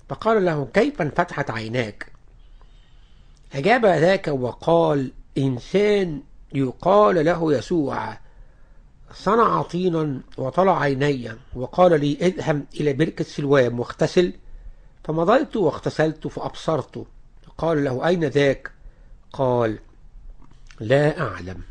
فقال 0.10 0.46
له 0.46 0.68
كيف 0.74 1.02
انفتحت 1.02 1.52
عيناك؟ 1.52 2.12
أجاب 3.54 3.86
ذاك 3.86 4.28
وقال 4.28 5.12
إنسان 5.38 6.22
يقال 6.54 7.26
له 7.26 7.54
يسوع. 7.54 8.18
صنع 9.14 9.62
طينا 9.62 10.22
وطلع 10.38 10.82
عيني 10.82 11.32
وقال 11.56 12.00
لي 12.00 12.18
اذهب 12.22 12.66
إلى 12.74 12.94
بركة 12.94 13.24
سلوام 13.24 13.80
واغتسل. 13.80 14.34
فمضيت 15.04 15.56
واغتسلت 15.56 16.28
فأبصرت. 16.28 17.06
قال 17.58 17.84
له 17.84 18.08
أين 18.08 18.24
ذاك؟ 18.24 18.72
قال 19.34 19.80
لا 20.80 21.22
أعلم. 21.22 21.62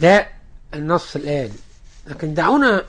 لا 0.00 0.28
النص 0.74 1.16
الآن. 1.16 1.50
لكن 2.06 2.34
دعونا 2.34 2.84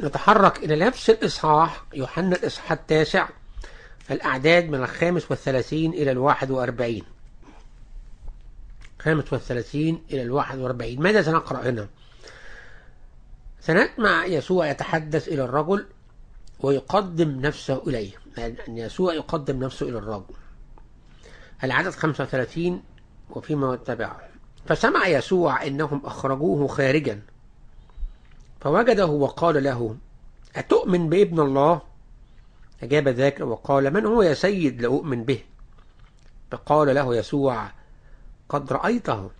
نتحرك 0.00 0.58
إلى 0.58 0.76
نفس 0.76 1.10
الإصحاح 1.10 1.84
يوحنا 1.94 2.36
الإصحاح 2.36 2.72
التاسع 2.72 3.28
الأعداد 4.10 4.68
من 4.68 4.82
الخامس 4.82 5.30
والثلاثين 5.30 5.92
إلى 5.92 6.10
الواحد 6.10 6.50
وأربعين. 6.50 7.04
خامس 9.04 9.32
والثلاثين 9.32 10.02
إلى 10.10 10.22
الواحد 10.22 10.58
واربعين 10.58 11.02
ماذا 11.02 11.22
سنقرأ 11.22 11.70
هنا؟ 11.70 11.88
سنسمع 13.60 14.24
يسوع 14.26 14.70
يتحدث 14.70 15.28
إلى 15.28 15.44
الرجل 15.44 15.86
ويقدم 16.60 17.40
نفسه 17.40 17.82
إليه. 17.86 18.10
أن 18.38 18.78
يسوع 18.78 19.14
يقدم 19.14 19.64
نفسه 19.64 19.88
إلى 19.88 19.98
الرجل. 19.98 20.34
العدد 21.64 21.90
35 21.90 22.82
وفيما 23.30 23.76
تبعه 23.76 24.20
فسمع 24.66 25.06
يسوع 25.06 25.66
إنهم 25.66 26.06
أخرجوه 26.06 26.66
خارجا. 26.66 27.22
فوجده 28.60 29.06
وقال 29.06 29.62
له 29.64 29.96
أتؤمن 30.56 31.08
بابن 31.08 31.40
الله؟ 31.40 31.80
أجاب 32.82 33.08
ذاك 33.08 33.40
وقال 33.40 33.92
من 33.92 34.06
هو 34.06 34.22
يا 34.22 34.34
سيد 34.34 34.82
لأؤمن 34.82 35.24
به؟ 35.24 35.40
فقال 36.50 36.94
له 36.94 37.16
يسوع 37.16 37.81
قد 38.52 38.72
رأيته 38.72 39.30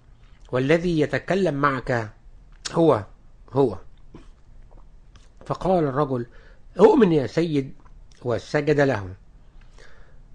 والذي 0.53 1.01
يتكلم 1.01 1.55
معك 1.55 2.11
هو 2.73 3.05
هو. 3.53 3.79
فقال 5.47 5.85
الرجل 5.85 6.27
أؤمن 6.81 7.13
يا 7.13 7.27
سيد 7.27 7.73
وسجد 8.23 8.81
له. 8.81 9.15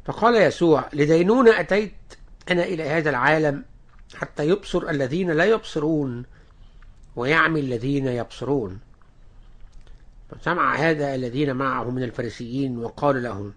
فقال 0.05 0.35
يسوع 0.35 0.89
لدينون 0.93 1.47
أتيت 1.47 1.93
أنا 2.51 2.63
إلى 2.63 2.83
هذا 2.89 3.09
العالم 3.09 3.65
حتى 4.15 4.47
يبصر 4.47 4.89
الذين 4.89 5.31
لا 5.31 5.45
يبصرون 5.45 6.25
ويعمي 7.15 7.59
الذين 7.59 8.07
يبصرون. 8.07 8.79
فسمع 10.29 10.75
هذا 10.75 11.15
الذين 11.15 11.55
معه 11.55 11.89
من 11.89 12.03
الفريسيين 12.03 12.77
وقال 12.77 13.23
لهم 13.23 13.53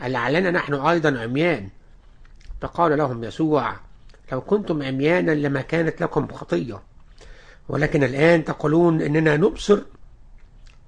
لعلنا 0.00 0.50
نحن 0.50 0.74
أيضا 0.74 1.20
عميان؟ 1.20 1.68
فقال 2.60 2.98
لهم 2.98 3.24
يسوع 3.24 3.76
لو 4.34 4.40
كنتم 4.40 4.82
عميانا 4.82 5.32
لما 5.32 5.60
كانت 5.60 6.00
لكم 6.00 6.26
خطية. 6.32 6.82
ولكن 7.68 8.04
الآن 8.04 8.44
تقولون 8.44 9.02
إننا 9.02 9.36
نبصر 9.36 9.82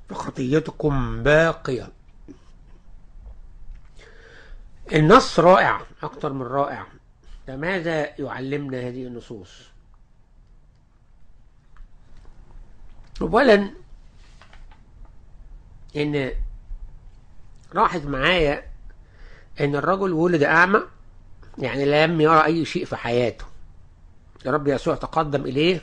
فخطيتكم 0.09 1.23
باقية. 1.23 1.93
النص 4.93 5.41
رائع 5.41 5.81
أكثر 6.03 6.33
من 6.33 6.43
رائع. 6.43 6.87
فماذا 7.47 8.21
يعلمنا 8.21 8.79
هذه 8.79 9.07
النصوص؟ 9.07 9.63
أولا 13.23 13.71
إن 15.97 16.33
لاحظ 17.75 18.07
معايا 18.07 18.71
إن 19.61 19.77
الرجل 19.77 20.13
ولد 20.13 20.43
أعمى 20.43 20.81
يعني 21.59 21.85
لم 21.85 22.21
يرى 22.21 22.45
أي 22.45 22.65
شيء 22.65 22.85
في 22.85 22.97
حياته. 22.97 23.45
رب 24.47 24.69
يسوع 24.69 24.95
تقدم 24.95 25.43
إليه 25.43 25.81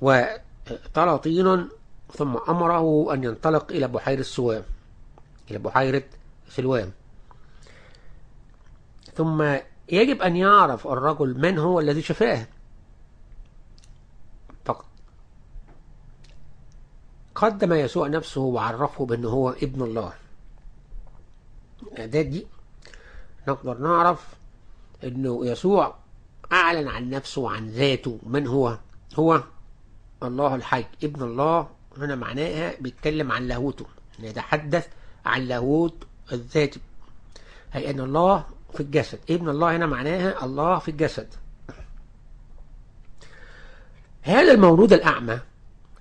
وطلى 0.00 1.18
طينا 1.18 1.68
ثم 2.12 2.36
أمره 2.48 3.14
أن 3.14 3.24
ينطلق 3.24 3.70
إلى 3.70 3.88
بحيرة 3.88 4.22
سوام 4.22 4.62
إلى 5.50 5.58
بحيرة 5.58 6.02
سلوام. 6.48 6.92
ثم 9.14 9.56
يجب 9.88 10.22
أن 10.22 10.36
يعرف 10.36 10.86
الرجل 10.86 11.40
من 11.40 11.58
هو 11.58 11.80
الذي 11.80 12.02
شفاه. 12.02 12.46
قدم 17.36 17.72
يسوع 17.72 18.08
نفسه 18.08 18.40
وعرفه 18.40 19.06
بأنه 19.06 19.28
هو 19.28 19.50
ابن 19.50 19.82
الله. 19.82 20.12
الإعداد 21.82 22.30
دي 22.30 22.46
نقدر 23.48 23.78
نعرف 23.78 24.26
أنه 25.04 25.46
يسوع 25.46 25.94
أعلن 26.52 26.88
عن 26.88 27.10
نفسه 27.10 27.40
وعن 27.40 27.68
ذاته 27.68 28.18
من 28.22 28.46
هو؟ 28.46 28.78
هو 29.14 29.42
الله 30.22 30.54
الحي 30.54 30.84
ابن 31.04 31.22
الله. 31.22 31.68
هنا 31.98 32.14
معناها 32.14 32.74
بيتكلم 32.80 33.32
عن 33.32 33.48
لاهوته 33.48 33.86
يتحدث 34.18 34.88
عن 35.26 35.42
لاهوت 35.42 36.06
الذات 36.32 36.74
أي 37.74 37.90
أن 37.90 38.00
الله 38.00 38.44
في 38.74 38.80
الجسد 38.80 39.18
ابن 39.30 39.48
الله 39.48 39.76
هنا 39.76 39.86
معناها 39.86 40.44
الله 40.44 40.78
في 40.78 40.90
الجسد. 40.90 41.28
هذا 44.22 44.52
المولود 44.52 44.92
الأعمى 44.92 45.40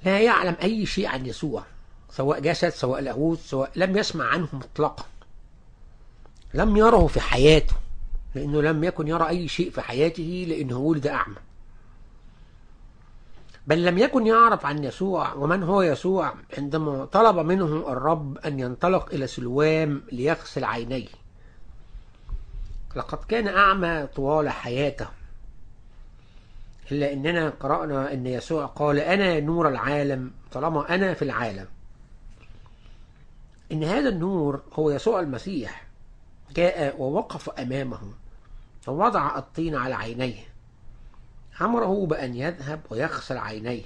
لا 0.04 0.20
يعلم 0.20 0.56
أي 0.64 0.86
شيء 0.86 1.08
عن 1.08 1.26
يسوع 1.26 1.64
سواء 2.10 2.40
جسد 2.40 2.70
سواء 2.70 3.02
لاهوت 3.02 3.40
سواء 3.40 3.72
لم 3.76 3.98
يسمع 3.98 4.26
عنه 4.26 4.48
مطلقا. 4.54 5.06
لم 6.56 6.78
يره 6.78 7.08
في 7.08 7.20
حياته 7.20 7.76
لأنه 8.36 8.62
لم 8.62 8.84
يكن 8.84 9.08
يرى 9.08 9.28
أي 9.28 9.48
شيء 9.48 9.72
في 9.72 9.82
حياته 9.82 10.46
لأنه 10.50 10.78
ولد 10.78 11.08
أعمى. 11.08 11.36
بل 13.68 13.86
لم 13.86 13.98
يكن 13.98 14.28
يعرف 14.28 14.66
عن 14.66 14.84
يسوع 14.84 15.34
ومن 15.34 15.64
هو 15.64 15.82
يسوع 15.82 16.34
عندما 16.58 17.06
طلب 17.06 17.38
منه 17.38 17.66
الرب 17.66 18.38
أن 18.38 18.60
ينطلق 18.60 19.14
إلى 19.14 19.28
سلوام 19.28 20.04
ليغسل 20.12 20.64
عينيه. 20.64 21.08
لقد 22.96 23.18
كان 23.28 23.48
أعمى 23.48 24.08
طوال 24.16 24.50
حياته. 24.50 25.08
إلا 26.92 27.14
أننا 27.14 27.50
قرأنا 27.50 28.14
أن 28.14 28.28
يسوع 28.28 28.66
قال 28.66 29.00
أنا 29.00 29.40
نور 29.40 29.70
العالم 29.70 30.32
طالما 30.52 30.96
أنا 30.96 31.14
في 31.14 31.22
العالم. 31.22 31.68
إن 33.72 33.84
هذا 33.84 34.10
النور 34.10 34.62
هو 34.74 34.92
يسوع 34.92 35.20
المسيح. 35.20 35.85
جاء 36.56 37.02
ووقف 37.02 37.50
أمامه 37.50 38.14
ووضع 38.88 39.38
الطين 39.38 39.76
على 39.76 39.96
عينيه. 39.96 40.44
أمره 41.62 42.06
بأن 42.06 42.36
يذهب 42.36 42.82
ويغسل 42.90 43.38
عينيه 43.38 43.84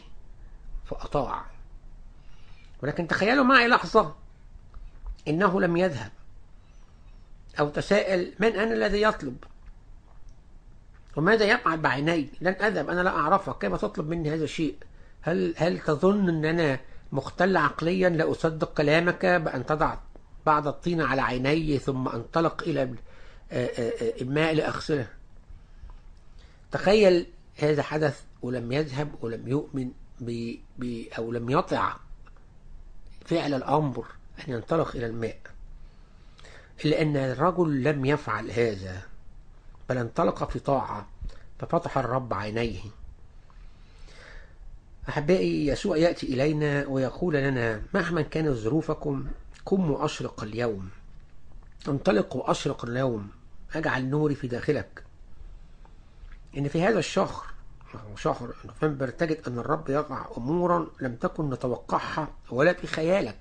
فأطاع. 0.86 1.46
ولكن 2.84 3.08
تخيلوا 3.08 3.44
معي 3.44 3.68
لحظة 3.68 4.16
إنه 5.28 5.62
لم 5.62 5.78
يذهب 5.78 6.12
أو 7.60 7.70
تساءل 7.70 8.34
من 8.40 8.56
أنا 8.56 8.74
الذي 8.74 9.02
يطلب؟ 9.02 9.38
وماذا 11.18 11.46
يفعل 11.46 11.78
بعيني؟ 11.78 12.30
لن 12.42 12.54
أذهب 12.54 12.90
أنا 12.90 13.02
لا 13.02 13.10
أعرفك 13.10 13.58
كيف 13.58 13.76
تطلب 13.76 14.10
مني 14.10 14.34
هذا 14.34 14.44
الشيء؟ 14.44 14.76
هل, 15.22 15.54
هل 15.58 15.80
تظن 15.80 16.30
أن 16.30 16.46
أنا 16.46 16.80
مختل 17.12 17.58
عقليا؟ 17.58 18.10
لا 18.10 18.32
أصدق 18.32 18.74
كلامك 18.74 19.26
بأن 19.26 19.66
تضع 19.66 19.98
بعض 20.50 20.68
الطين 20.68 21.02
على 21.02 21.22
عيني 21.22 21.78
ثم 21.80 22.08
أنطلق 22.08 22.64
إلى 22.64 22.96
الماء 24.22 24.54
لأغسله 24.54 25.08
تخيل 26.72 27.26
هذا 27.58 27.84
حدث 27.84 28.22
ولم 28.42 28.72
يذهب 28.72 29.16
ولم 29.22 29.48
يؤمن 29.48 29.92
ب... 30.20 30.56
ب... 30.78 31.04
أو 31.18 31.32
لم 31.32 31.50
يطع 31.50 31.96
فعل 33.26 33.54
الأمر 33.54 34.06
أن 34.40 34.54
ينطلق 34.54 34.96
إلى 34.96 35.06
الماء. 35.06 35.40
إلا 36.86 37.02
أن 37.02 37.18
الرجل 37.18 37.84
لم 37.84 38.06
يفعل 38.06 38.52
هذا 38.52 39.02
بل 39.90 39.98
انطلق 39.98 40.50
في 40.50 40.60
طاعة 40.60 41.08
ففتح 41.60 41.98
الرب 41.98 42.34
عينيه. 42.34 42.80
أحبائي 45.10 45.68
يسوع 45.68 45.98
يأتي 45.98 46.28
إلينا 46.28 46.88
ويقول 46.88 47.34
لنا 47.36 47.82
مهما 47.94 48.22
كانت 48.22 48.50
ظروفكم 48.50 49.28
قم 49.66 49.92
وأشرق 49.92 50.44
اليوم. 50.44 50.90
انطلق 51.88 52.36
وأشرق 52.36 52.86
اليوم. 52.86 53.30
أجعل 53.76 54.06
نوري 54.06 54.36
في 54.36 54.48
داخلك. 54.48 55.04
إن 56.58 56.68
في 56.68 56.84
هذا 56.84 57.00
الشهر 57.00 57.46
شهر 58.16 58.56
نوفمبر 58.66 59.10
تجد 59.10 59.48
أن 59.48 59.60
الرب 59.60 59.90
يضع 59.90 60.26
أمورا 60.38 60.88
لم 61.02 61.16
تكن 61.16 61.50
نتوقعها 61.50 62.28
ولا 62.52 62.74
في 62.74 62.88
خيالك. 62.88 63.38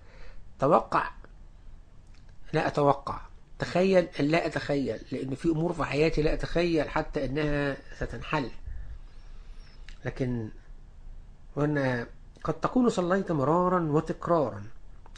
توقع. 0.59 1.11
لا 2.53 2.67
أتوقع. 2.67 3.21
تخيل 3.59 4.09
أن 4.21 4.25
لا 4.25 4.47
أتخيل. 4.47 5.01
لأن 5.13 5.35
في 5.35 5.49
أمور 5.49 5.73
في 5.73 5.85
حياتي 5.85 6.23
لا 6.23 6.35
أتخيل 6.35 6.89
حتى 6.89 7.25
أنها 7.25 7.77
ستنحل. 7.99 8.51
لكن 10.05 10.49
وأن 11.57 12.07
قد 12.45 12.55
تكون 12.55 12.89
صليت 12.89 13.33
مرارا 13.33 13.81
وتكرارا. 13.81 14.65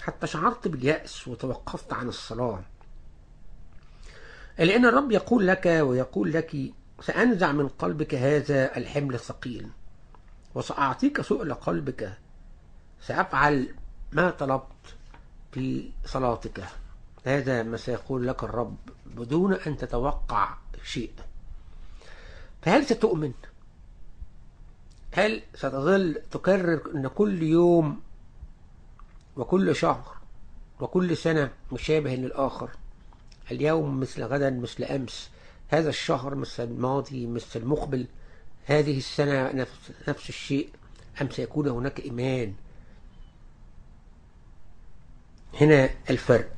حتى 0.01 0.27
شعرت 0.27 0.69
باليأس 0.69 1.29
وتوقفت 1.29 1.93
عن 1.93 2.09
الصلاة. 2.09 2.63
لأن 4.59 4.87
الرب 4.87 5.13
يقول 5.13 5.47
لك 5.47 5.67
ويقول 5.67 6.33
لك 6.33 6.57
سأنزع 7.01 7.53
من 7.53 7.69
قلبك 7.69 8.15
هذا 8.15 8.77
الحمل 8.77 9.15
الثقيل 9.15 9.69
وسأعطيك 10.55 11.21
سؤل 11.21 11.55
قلبك. 11.55 12.19
سأفعل 13.01 13.75
ما 14.13 14.31
طلبت 14.31 14.97
في 15.53 15.91
صلاتك. 16.05 16.65
هذا 17.25 17.63
ما 17.63 17.77
سيقول 17.77 18.27
لك 18.27 18.45
الرب 18.45 18.77
بدون 19.07 19.55
أن 19.55 19.77
تتوقع 19.77 20.55
شيء. 20.85 21.13
فهل 22.63 22.87
ستؤمن؟ 22.87 23.33
هل 25.13 25.43
ستظل 25.55 26.23
تكرر 26.31 26.81
أن 26.95 27.09
كل 27.09 27.43
يوم 27.43 28.01
وكل 29.37 29.77
شهر 29.77 30.17
وكل 30.81 31.17
سنة 31.17 31.51
مشابه 31.73 32.15
للآخر. 32.15 32.71
اليوم 33.51 34.01
مثل 34.01 34.23
غدا 34.25 34.51
مثل 34.51 34.85
أمس. 34.85 35.31
هذا 35.69 35.89
الشهر 35.89 36.35
مثل 36.35 36.65
الماضي 36.65 37.27
مثل 37.27 37.61
المقبل. 37.61 38.07
هذه 38.67 38.99
السنة 38.99 39.53
نفس, 39.53 39.93
نفس 40.09 40.29
الشيء. 40.29 40.69
أم 41.23 41.31
سيكون 41.31 41.69
هناك 41.69 42.01
إيمان؟ 42.01 42.55
هنا 45.61 45.91
الفرق. 46.11 46.51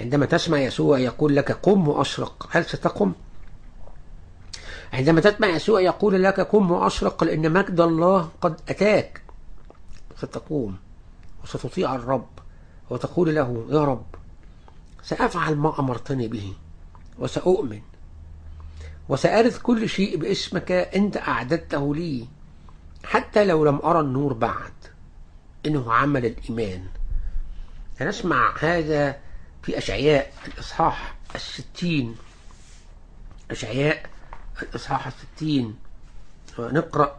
عندما 0.00 0.26
تسمع 0.26 0.58
يسوع 0.58 0.98
يقول 0.98 1.36
لك 1.36 1.52
قم 1.52 1.88
وأشرق 1.88 2.48
هل 2.50 2.64
ستقم؟ 2.64 3.12
عندما 4.92 5.20
تسمع 5.20 5.48
يسوع 5.48 5.80
يقول 5.80 6.22
لك 6.22 6.40
قم 6.40 6.70
وأشرق 6.70 7.24
لأن 7.24 7.52
مجد 7.52 7.80
الله 7.80 8.30
قد 8.40 8.60
أتاك 8.68 9.22
ستقوم. 10.18 10.76
وستطيع 11.44 11.94
الرب 11.94 12.28
وتقول 12.90 13.34
له 13.34 13.66
يا 13.70 13.84
رب 13.84 14.06
سأفعل 15.02 15.56
ما 15.56 15.80
أمرتني 15.80 16.28
به 16.28 16.52
وسأؤمن 17.18 17.82
وسأرث 19.08 19.58
كل 19.58 19.88
شيء 19.88 20.16
باسمك 20.16 20.72
أنت 20.72 21.16
أعددته 21.16 21.94
لي 21.94 22.28
حتى 23.04 23.44
لو 23.44 23.64
لم 23.64 23.80
أرى 23.84 24.00
النور 24.00 24.32
بعد. 24.32 24.72
إنه 25.66 25.92
عمل 25.92 26.26
الإيمان. 26.26 26.86
سنسمع 27.98 28.54
هذا 28.58 29.18
في 29.62 29.78
أشعياء 29.78 30.32
الإصحاح 30.48 31.14
الستين. 31.34 32.16
أشعياء 33.50 34.10
الإصحاح 34.62 35.06
الستين. 35.06 35.76
نقرأ 36.58 37.18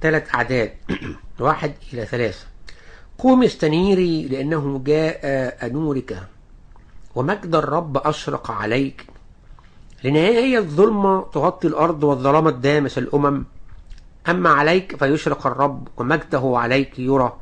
ثلاث 0.00 0.34
أعداد. 0.34 0.72
واحد 1.40 1.72
إلى 1.92 2.06
ثلاثة 2.06 2.46
قوم 3.18 3.42
استنيري 3.42 4.28
لأنه 4.28 4.82
جاء 4.86 5.72
نورك 5.72 6.22
ومجد 7.14 7.54
الرب 7.54 7.96
أشرق 7.96 8.50
عليك. 8.50 9.06
لنهاية 10.04 10.58
الظلمة 10.58 11.22
تغطي 11.32 11.68
الأرض 11.68 12.04
والظلام 12.04 12.48
الدامس 12.48 12.98
الأمم. 12.98 13.44
أما 14.28 14.50
عليك 14.50 14.96
فيشرق 14.96 15.46
الرب 15.46 15.88
ومجده 15.96 16.52
عليك 16.54 16.98
يرى. 16.98 17.36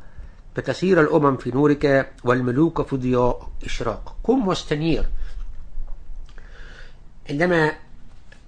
فتسير 0.55 1.01
الأمم 1.01 1.37
في 1.37 1.51
نورك 1.51 2.11
والملوك 2.23 2.81
في 2.87 2.95
ضياء 2.95 3.49
إشراق. 3.65 4.15
قم 4.23 4.47
واستنير. 4.47 5.05
عندما 7.29 7.71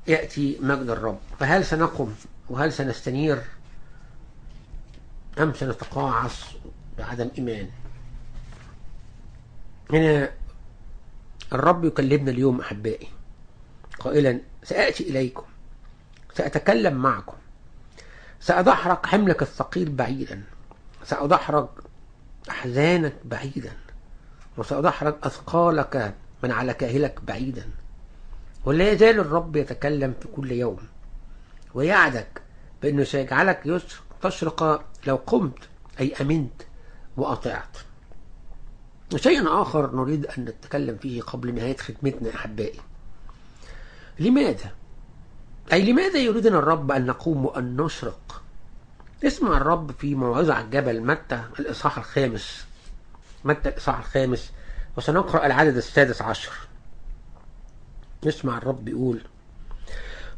يأتي 0.08 0.58
مجد 0.62 0.90
الرب. 0.90 1.18
فهل 1.40 1.66
سنقم 1.66 2.10
وهل 2.50 2.74
سنستنير؟ 2.74 3.42
أم 5.42 5.54
سنتقاعس 5.54 6.46
بعدم 6.98 7.30
إيمان 7.38 7.70
هنا 9.94 10.32
الرب 11.54 11.86
يكلمنا 11.86 12.32
اليوم 12.32 12.62
أحبائي. 12.62 13.08
قائلا 14.00 14.40
سآتي 14.64 15.10
إليكم. 15.10 15.44
سأتكلم 16.36 16.94
معكم. 16.94 17.38
سأدحرج 18.40 19.06
حملك 19.06 19.42
الثقيل 19.42 19.90
بعيدا. 19.90 20.44
سأدحرج 21.06 21.68
أحزانك 22.50 23.16
بعيدا. 23.26 23.72
وسأدحرج 24.58 25.16
أثقالك 25.24 26.16
من 26.44 26.52
على 26.52 26.74
كاهلك 26.74 27.22
بعيدا. 27.22 27.70
ولا 28.66 28.92
يزال 28.92 29.20
الرب 29.20 29.56
يتكلم 29.56 30.14
في 30.22 30.28
كل 30.28 30.52
يوم. 30.52 30.80
ويعدك 31.74 32.42
بأنه 32.82 33.04
سيجعلك 33.04 33.82
تشرق 34.22 34.91
لو 35.08 35.16
قمت 35.16 35.60
أي 36.00 36.14
أمنت 36.22 36.62
وأطعت. 37.18 37.78
وشيء 39.14 39.62
آخر 39.62 39.96
نريد 39.96 40.26
أن 40.26 40.46
نتكلم 40.46 40.98
فيه 40.98 41.22
قبل 41.22 41.56
نهاية 41.56 41.78
خدمتنا 41.78 42.36
أحبائي. 42.36 42.80
لماذا؟ 44.20 44.72
أي 45.74 45.92
لماذا 45.92 46.20
يريدنا 46.20 46.60
الرب 46.60 46.92
أن 46.92 47.06
نقوم 47.06 47.46
وأن 47.46 47.82
نشرق؟ 47.82 48.42
اسمع 49.24 49.58
الرب 49.58 49.92
في 49.92 50.16
موعظة 50.16 50.54
على 50.54 50.66
الجبل 50.66 51.02
متى 51.02 51.44
الإصحاح 51.60 51.98
الخامس. 51.98 52.66
متى 53.44 53.70
الإصحاح 53.70 54.00
الخامس؟ 54.00 54.52
وسنقرأ 54.98 55.46
العدد 55.46 55.78
السادس 55.78 56.22
عشر. 56.22 56.52
نسمع 58.26 58.58
الرب 58.58 58.88
يقول 58.88 59.22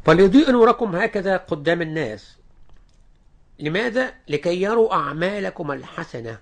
فليضيء 0.05 0.51
نوركم 0.51 0.95
هكذا 0.95 1.37
قدام 1.37 1.81
الناس 1.81 2.37
لماذا؟ 3.59 4.13
لكي 4.27 4.61
يروا 4.61 4.93
أعمالكم 4.93 5.71
الحسنة 5.71 6.39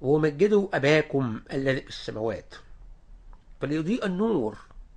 ومجدوا 0.00 0.76
أباكم 0.76 1.40
الذي 1.52 1.80
في 1.80 1.88
السماوات 1.88 2.54
فليضيء 3.60 4.06
النور 4.06 4.56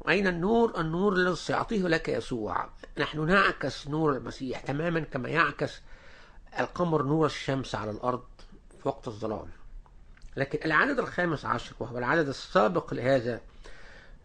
أين 0.09 0.27
النور؟ 0.27 0.81
النور 0.81 1.13
الذي 1.13 1.35
سيعطيه 1.35 1.87
لك 1.87 2.09
يسوع 2.09 2.69
نحن 2.97 3.25
نعكس 3.25 3.87
نور 3.87 4.17
المسيح 4.17 4.59
تماما 4.59 4.99
كما 4.99 5.29
يعكس 5.29 5.81
القمر 6.59 7.03
نور 7.03 7.25
الشمس 7.25 7.75
على 7.75 7.91
الأرض 7.91 8.23
في 8.81 8.87
وقت 8.87 9.07
الظلام 9.07 9.47
لكن 10.37 10.59
العدد 10.65 10.99
الخامس 10.99 11.45
عشر 11.45 11.75
وهو 11.79 11.97
العدد 11.97 12.27
السابق 12.27 12.93
لهذا 12.93 13.41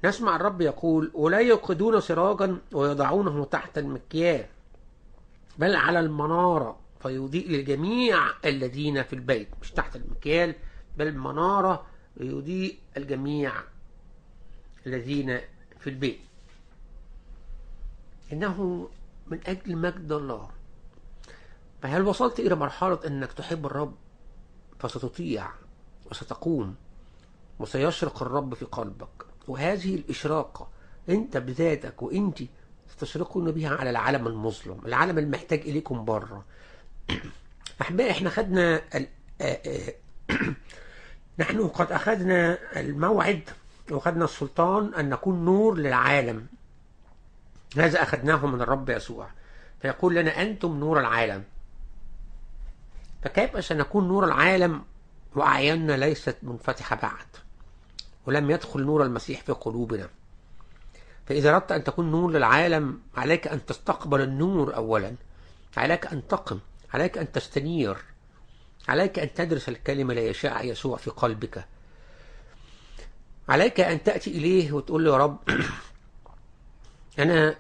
نسمع 0.05 0.37
الرب 0.37 0.61
يقول 0.61 1.11
ولا 1.15 1.39
يوقدون 1.39 2.01
سراجا 2.01 2.59
ويضعونه 2.73 3.45
تحت 3.45 3.79
المكيال 3.79 4.47
بل 5.59 5.75
على 5.77 6.01
المنارة 6.01 6.80
فيضيء 7.03 7.48
للجميع 7.48 8.18
الذين 8.44 9.03
في 9.03 9.12
البيت 9.12 9.48
مش 9.62 9.70
تحت 9.70 9.96
المكيال 9.96 10.55
بل 10.96 11.07
المنارة 11.07 11.86
يضيء 12.16 12.78
الجميع 12.96 13.53
الذين 14.86 15.40
في 15.78 15.90
البيت. 15.90 16.20
إنه 18.32 18.88
من 19.26 19.40
أجل 19.46 19.76
مجد 19.76 20.12
الله. 20.12 20.51
فهل 21.82 22.03
وصلت 22.03 22.40
إلى 22.40 22.55
مرحلة 22.55 22.98
أنك 23.07 23.32
تحب 23.32 23.66
الرب 23.66 23.94
فستطيع 24.78 25.51
وستقوم 26.11 26.74
وسيشرق 27.59 28.22
الرب 28.22 28.55
في 28.55 28.64
قلبك؟ 28.64 29.26
وهذه 29.48 29.94
الإشراقة 29.94 30.68
أنت 31.09 31.36
بذاتك 31.36 32.03
وأنت 32.03 32.38
ستشرقون 32.88 33.51
بها 33.51 33.76
على 33.76 33.90
العالم 33.90 34.26
المظلم 34.26 34.80
العالم 34.86 35.18
المحتاج 35.18 35.61
إليكم 35.61 36.05
بره. 36.05 36.44
أحبائي 37.80 38.11
إحنا 38.11 38.30
خدنا 38.30 38.82
ال... 38.94 39.07
نحن 41.40 41.68
قد 41.68 41.92
أخذنا 41.92 42.59
الموعد 42.80 43.51
وأخذنا 43.90 44.24
السلطان 44.24 44.94
أن 44.94 45.11
نكون 45.11 45.44
نور 45.44 45.78
للعالم. 45.78 46.46
هذا 47.76 48.03
أخذناه 48.03 48.46
من 48.46 48.61
الرب 48.61 48.90
يسوع؟ 48.90 49.30
فيقول 49.82 50.14
لنا 50.14 50.42
أنتم 50.42 50.80
نور 50.80 51.01
العالم. 51.01 51.44
فكيف 53.22 53.64
سنكون 53.64 54.09
نور 54.09 54.24
العالم 54.24 54.82
وأعيننا 55.34 55.92
ليست 55.92 56.36
منفتحة 56.42 56.96
بعد 56.96 57.26
ولم 58.26 58.51
يدخل 58.51 58.82
نور 58.82 59.03
المسيح 59.03 59.42
في 59.42 59.53
قلوبنا؟ 59.53 60.09
فإذا 61.26 61.51
أردت 61.51 61.72
أن 61.72 61.84
تكون 61.84 62.11
نور 62.11 62.30
للعالم 62.30 63.01
عليك 63.16 63.48
أن 63.48 63.66
تستقبل 63.66 64.20
النور 64.20 64.76
أولا 64.76 65.14
عليك 65.76 66.07
أن 66.07 66.28
تقم. 66.28 66.59
عليك 66.95 67.18
أن 67.18 67.32
تستنير. 67.32 67.97
عليك 68.88 69.18
أن 69.18 69.34
تدرس 69.34 69.68
الكلمة 69.68 70.14
ليشاء 70.14 70.66
يسوع 70.66 70.97
في 70.97 71.11
قلبك. 71.11 71.64
عليك 73.49 73.80
أن 73.80 74.03
تأتي 74.03 74.30
إليه 74.30 74.72
وتقول 74.72 75.05
له 75.05 75.12
يا 75.12 75.16
رب 75.16 75.38
أنا 77.18 77.57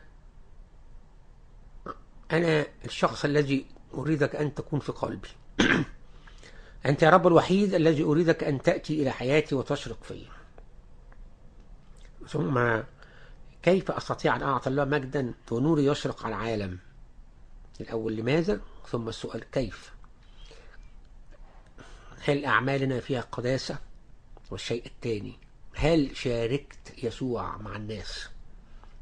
أنا 2.32 2.66
الشخص 2.84 3.24
الذي 3.24 3.66
أريدك 3.94 4.36
أن 4.36 4.54
تكون 4.54 4.80
في 4.80 4.92
قلبي. 4.92 5.28
أنت 6.86 7.02
يا 7.02 7.10
رب 7.10 7.26
الوحيد 7.26 7.74
الذي 7.74 8.02
أريدك 8.02 8.44
أن 8.44 8.62
تأتي 8.62 9.02
إلى 9.02 9.10
حياتي 9.10 9.54
وتشرق 9.54 10.02
في. 10.02 10.26
ثم 12.28 12.80
كيف 13.62 13.90
أستطيع 13.90 14.36
أن 14.36 14.42
أعطي 14.42 14.70
الله 14.70 14.84
مجدا 14.84 15.34
ونوري 15.50 15.86
يشرق 15.86 16.26
على 16.26 16.34
العالم؟ 16.34 16.78
الأول 17.80 18.16
لماذا؟ 18.16 18.60
ثم 18.86 19.08
السؤال 19.08 19.50
كيف؟ 19.50 19.92
هل 22.24 22.44
أعمالنا 22.44 23.00
فيها 23.00 23.20
قداسة؟ 23.20 23.78
والشيء 24.50 24.86
الثاني 24.86 25.38
هل 25.74 26.16
شاركت 26.16 27.04
يسوع 27.04 27.56
مع 27.56 27.76
الناس؟ 27.76 28.28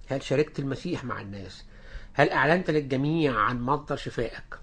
هل 0.08 0.22
شاركت 0.22 0.58
المسيح 0.58 1.04
مع 1.04 1.20
الناس؟ 1.20 1.64
هل 2.12 2.30
أعلنت 2.30 2.70
للجميع 2.70 3.40
عن 3.40 3.60
مصدر 3.60 3.96
شفائك؟ 3.96 4.58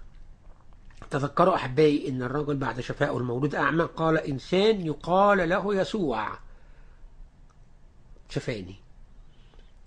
تذكروا 1.10 1.54
أحبائي 1.54 2.08
أن 2.08 2.22
الرجل 2.22 2.56
بعد 2.56 2.80
شفائه 2.80 3.16
المولود 3.16 3.54
أعمى 3.54 3.84
قال 3.84 4.18
إنسان 4.18 4.86
يقال 4.86 5.48
له 5.48 5.74
يسوع. 5.74 6.38
شفاني. 8.28 8.76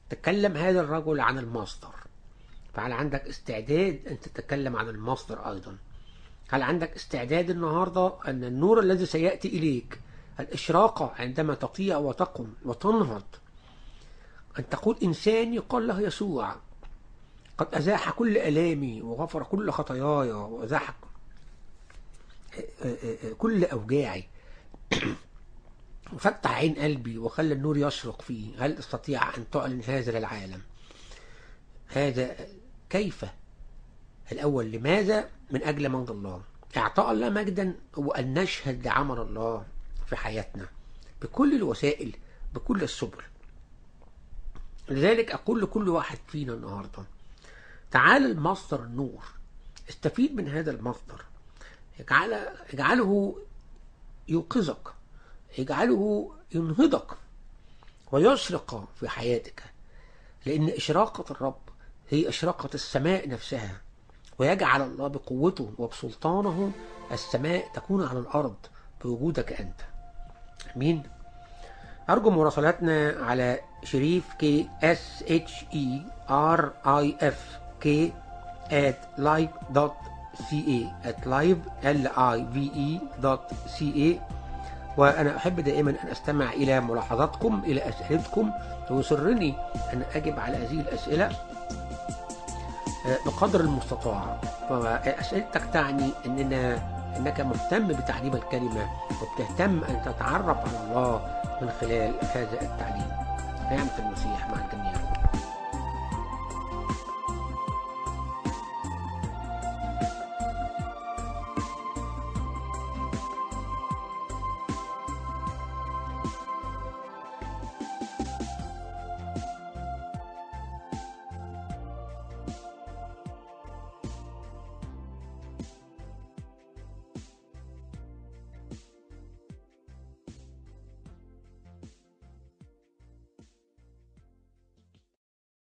تكلم 0.09 0.57
هذا 0.57 0.82
الرجل 0.82 1.19
عن 1.19 1.38
المصدر. 1.38 1.93
فهل 2.74 2.91
عندك 2.91 3.28
استعداد 3.28 4.07
أن 4.07 4.20
تتكلم 4.20 4.76
عن 4.76 4.89
المصدر 4.89 5.51
أيضا؟ 5.51 5.78
هل 6.49 6.61
عندك 6.63 6.95
استعداد 6.95 7.49
النهاردة 7.49 8.13
أن 8.28 8.43
النور 8.43 8.80
الذي 8.80 9.05
سيأتي 9.05 9.47
إليك 9.47 9.99
الإشراقة 10.39 11.13
عندما 11.20 11.55
تطيع 11.55 11.97
وتقم 11.97 12.53
وتنهض 12.65 13.24
أن 14.59 14.70
تقول 14.70 14.97
إنسان 15.03 15.53
يقال 15.53 15.88
له 15.88 16.01
يسوع 16.01 16.55
قد 17.57 17.76
أزاح 17.76 18.09
كل 18.11 18.38
ألامي 18.38 19.01
وغفر 19.01 19.43
كل 19.43 19.72
خطاياي 19.72 20.32
وأزاح 20.32 20.93
كل 23.38 23.65
أوجاعي 23.65 24.24
وفتح 26.13 26.51
عين 26.51 26.76
قلبي 26.76 27.17
وخلى 27.17 27.53
النور 27.53 27.78
يشرق 27.78 28.22
فيه 28.22 28.65
هل 28.65 28.78
أستطيع 28.78 29.36
أن 29.38 29.49
تعلن 29.49 29.82
هذا 29.82 30.20
للعالم؟ 30.20 30.61
هذا 31.88 32.36
كيف؟ 32.89 33.25
الأول 34.31 34.71
لماذا 34.71 35.29
من 35.51 35.63
أجل 35.63 35.89
مجد 35.89 36.09
الله؟ 36.09 36.41
إعطاء 36.77 37.11
الله 37.11 37.29
مجدا 37.29 37.75
هو 37.95 38.11
أن 38.11 38.33
نشهد 38.33 38.87
لعمل 38.87 39.19
الله 39.19 39.65
في 40.07 40.15
حياتنا 40.15 40.67
بكل 41.21 41.55
الوسائل 41.55 42.15
بكل 42.53 42.83
السبل. 42.83 43.21
لذلك 44.89 45.31
أقول 45.31 45.61
لكل 45.61 45.89
واحد 45.89 46.17
فينا 46.27 46.53
النهاردة 46.53 47.03
تعال 47.91 48.25
المصدر 48.25 48.83
النور 48.83 49.23
استفيد 49.89 50.35
من 50.35 50.47
هذا 50.47 50.71
المصدر. 50.71 51.25
اجعل 51.99 52.33
اجعله 52.73 53.35
يوقظك 54.27 54.93
اجعله 55.59 56.31
ينهضك 56.51 57.17
ويشرق 58.11 58.87
في 58.99 59.09
حياتك 59.09 59.63
لأن 60.45 60.69
إشراقة 60.69 61.31
الرب 61.31 61.68
هي 62.10 62.30
إشراقة 62.30 62.70
السماء 62.74 63.30
نفسها 63.30 63.72
ويجعل 64.39 64.82
الله 64.82 65.07
بقوته 65.07 65.70
وبسلطانه 65.78 66.72
السماء 67.12 67.70
تكون 67.74 68.07
على 68.07 68.20
الأرض 68.20 68.55
بوجودك 69.03 69.62
أنت. 69.62 69.82
أمين. 70.76 71.03
أرجو 72.10 72.30
مراسلاتنا 72.30 73.16
على 73.22 73.60
شريف 73.84 74.34
K 74.39 74.70
S 74.84 75.24
H 75.28 75.65
E 75.74 76.01
R 76.30 76.72
I 76.86 77.15
F 77.22 77.59
K 77.82 78.13
at 78.70 79.01
live.ca 79.18 80.80
at 81.10 81.20
live 81.26 81.62
l 81.84 82.03
i 82.05 82.38
v 82.53 82.57
e 82.88 82.89
dot 83.22 83.49
ca 83.76 84.10
وأنا 84.97 85.38
أحب 85.38 85.60
دائما 85.60 85.91
أن 85.91 86.07
أستمع 86.12 86.53
إلى 86.53 86.82
ملاحظاتكم 86.82 87.62
إلى 87.64 87.89
أسئلتكم 87.89 88.51
ويسرني 88.91 89.53
أن 89.93 90.03
أجب 90.16 90.39
على 90.39 90.57
هذه 90.57 90.80
الأسئلة. 90.82 91.32
بقدر 93.26 93.60
المستطاع. 93.60 94.38
فأسئلتك 94.70 95.62
تعني 95.74 96.10
أننا 96.26 96.80
أنك 97.18 97.41
مهتم 97.41 97.88
بتعليم 97.88 98.34
الكلمة 98.34 98.89
وبتهتم 99.22 99.84
أن 99.84 100.02
تتعرف 100.06 100.58
على 100.58 100.88
الله 100.88 101.22
من 101.62 101.70
خلال 101.82 102.14
هذا 102.22 102.62
التعليم. 102.62 103.12
نعمة 103.72 104.00
المسيح 104.00 104.50
مع 104.50 104.56
الجميع 104.66 104.88